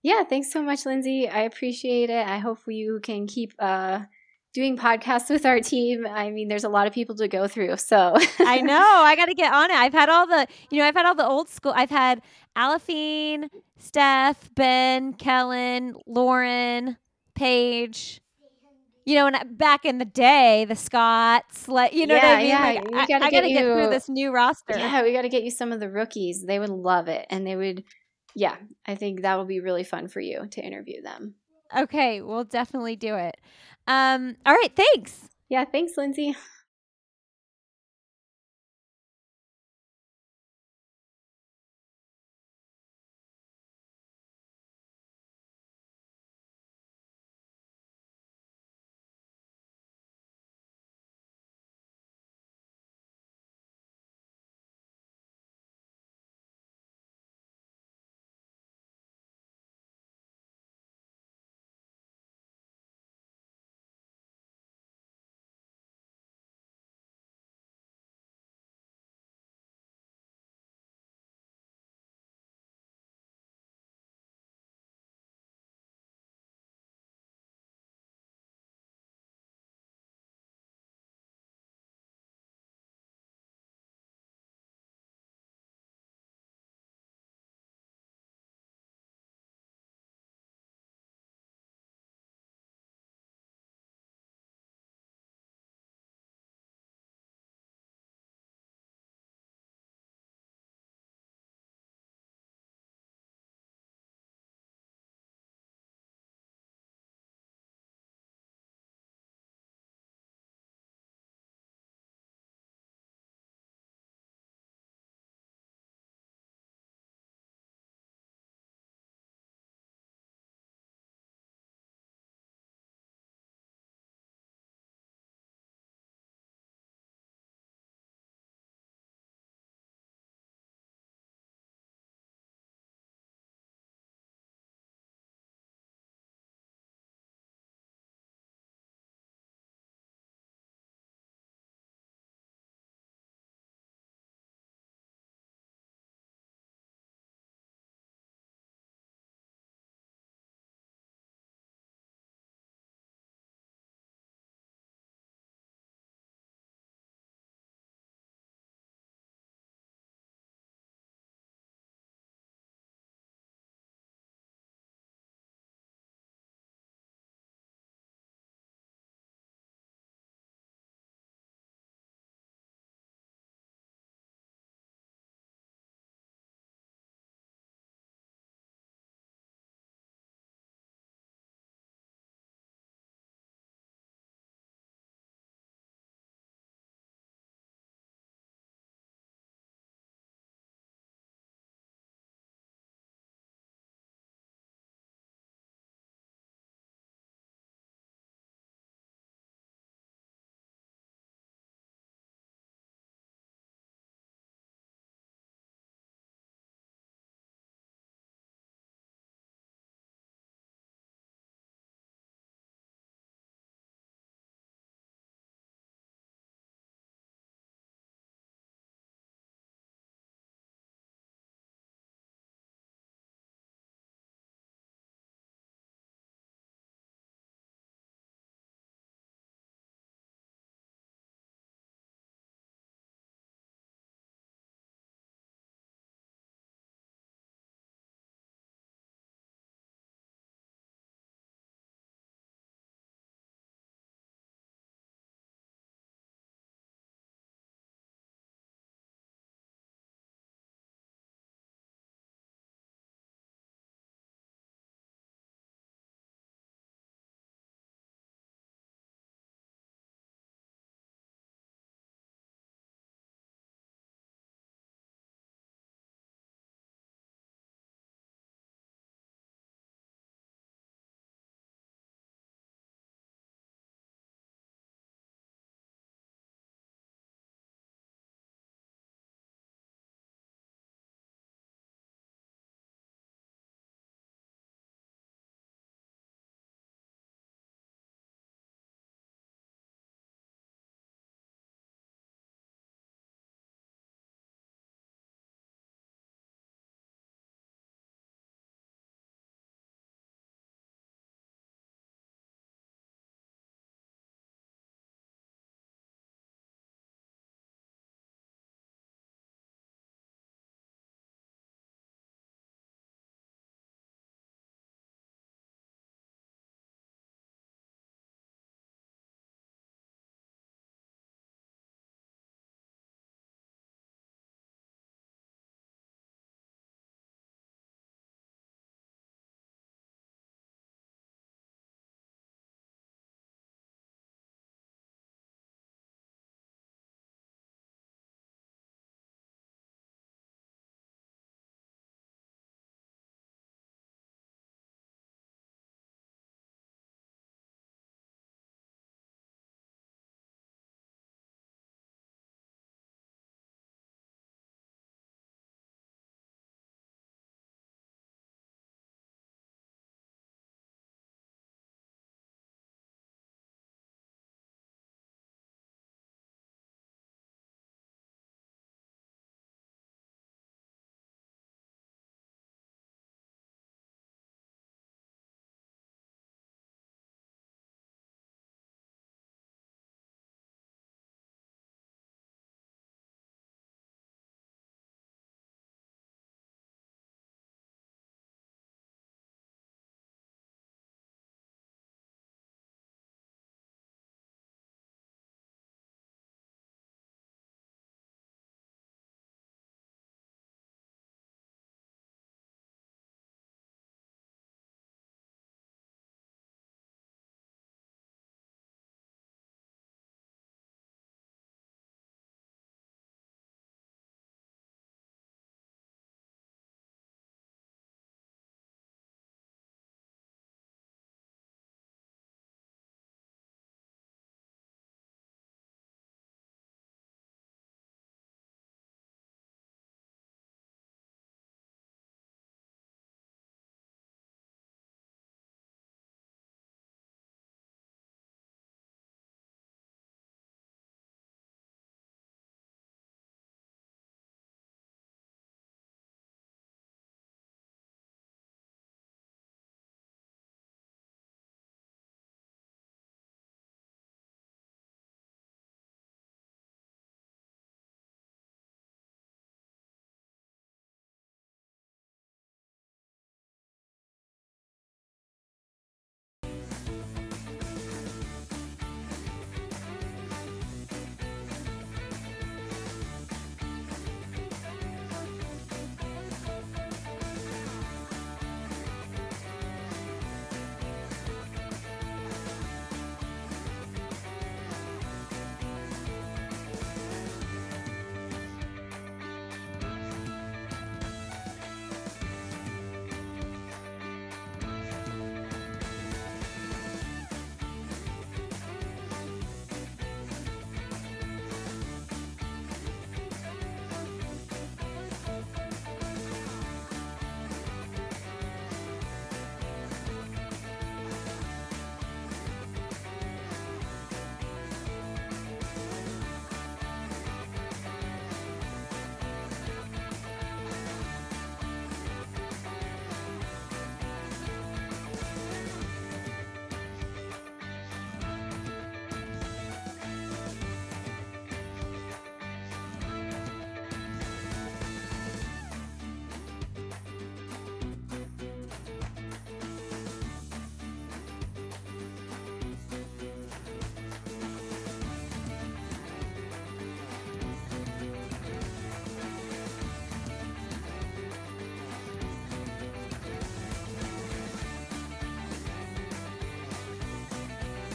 [0.03, 0.25] Yeah.
[0.25, 1.29] Thanks so much, Lindsey.
[1.29, 2.27] I appreciate it.
[2.27, 4.01] I hope you can keep uh,
[4.53, 6.07] doing podcasts with our team.
[6.07, 7.77] I mean, there's a lot of people to go through.
[7.77, 9.77] So I know I got to get on it.
[9.77, 11.73] I've had all the, you know, I've had all the old school.
[11.75, 12.23] I've had
[12.57, 13.49] Aliphine,
[13.79, 16.97] Steph, Ben, Kellyn, Lauren,
[17.35, 18.21] Paige
[19.05, 22.39] you know, and back in the day, the Scotts, like you know yeah, what I
[22.39, 22.49] mean.
[22.49, 22.63] Yeah,
[22.99, 24.79] like, I, I got to get through this new roster.
[24.79, 26.45] Yeah, we got to get you some of the rookies.
[26.45, 27.85] They would love it, and they would.
[28.35, 31.35] Yeah, I think that will be really fun for you to interview them.
[31.77, 33.37] Okay, we'll definitely do it.
[33.87, 35.29] Um, all right, thanks.
[35.49, 36.37] Yeah, thanks, Lindsey.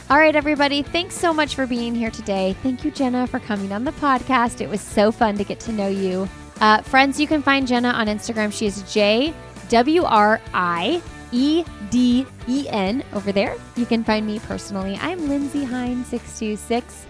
[0.08, 0.84] All right, everybody.
[0.84, 2.56] Thanks so much for being here today.
[2.62, 4.62] Thank you, Jenna, for coming on the podcast.
[4.62, 6.30] It was so fun to get to know you.
[6.62, 8.54] Uh, friends, you can find Jenna on Instagram.
[8.54, 9.34] She is J
[9.70, 11.02] W R I
[11.32, 13.56] E D E N over there.
[13.76, 14.96] You can find me personally.
[15.02, 17.08] I'm Lindsey Hein 626.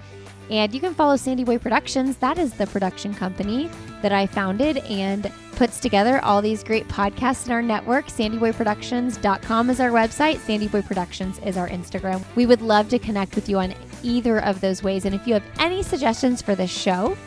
[0.50, 2.16] And you can follow Sandy Boy Productions.
[2.18, 3.70] That is the production company
[4.04, 8.08] that I founded and puts together all these great podcasts in our network.
[8.08, 10.39] SandyBoyProductions.com is our website.
[10.39, 12.24] Sandy Boy Productions is our Instagram.
[12.36, 15.06] We would love to connect with you on either of those ways.
[15.06, 17.18] And if you have any suggestions for this show,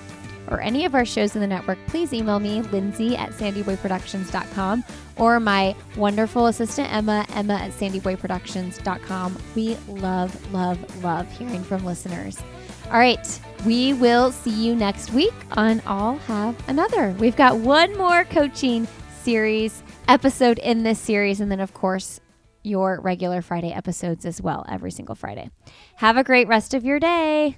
[0.51, 4.85] or any of our shows in the network, please email me, Lindsey at sandyboyproductions.com,
[5.17, 9.39] or my wonderful assistant, Emma, Emma at sandyboyproductions.com.
[9.55, 12.39] We love, love, love hearing from listeners.
[12.91, 17.15] All right, we will see you next week on I'll Have Another.
[17.19, 18.89] We've got one more coaching
[19.23, 22.19] series episode in this series, and then, of course,
[22.63, 25.51] your regular Friday episodes as well, every single Friday.
[25.97, 27.57] Have a great rest of your day.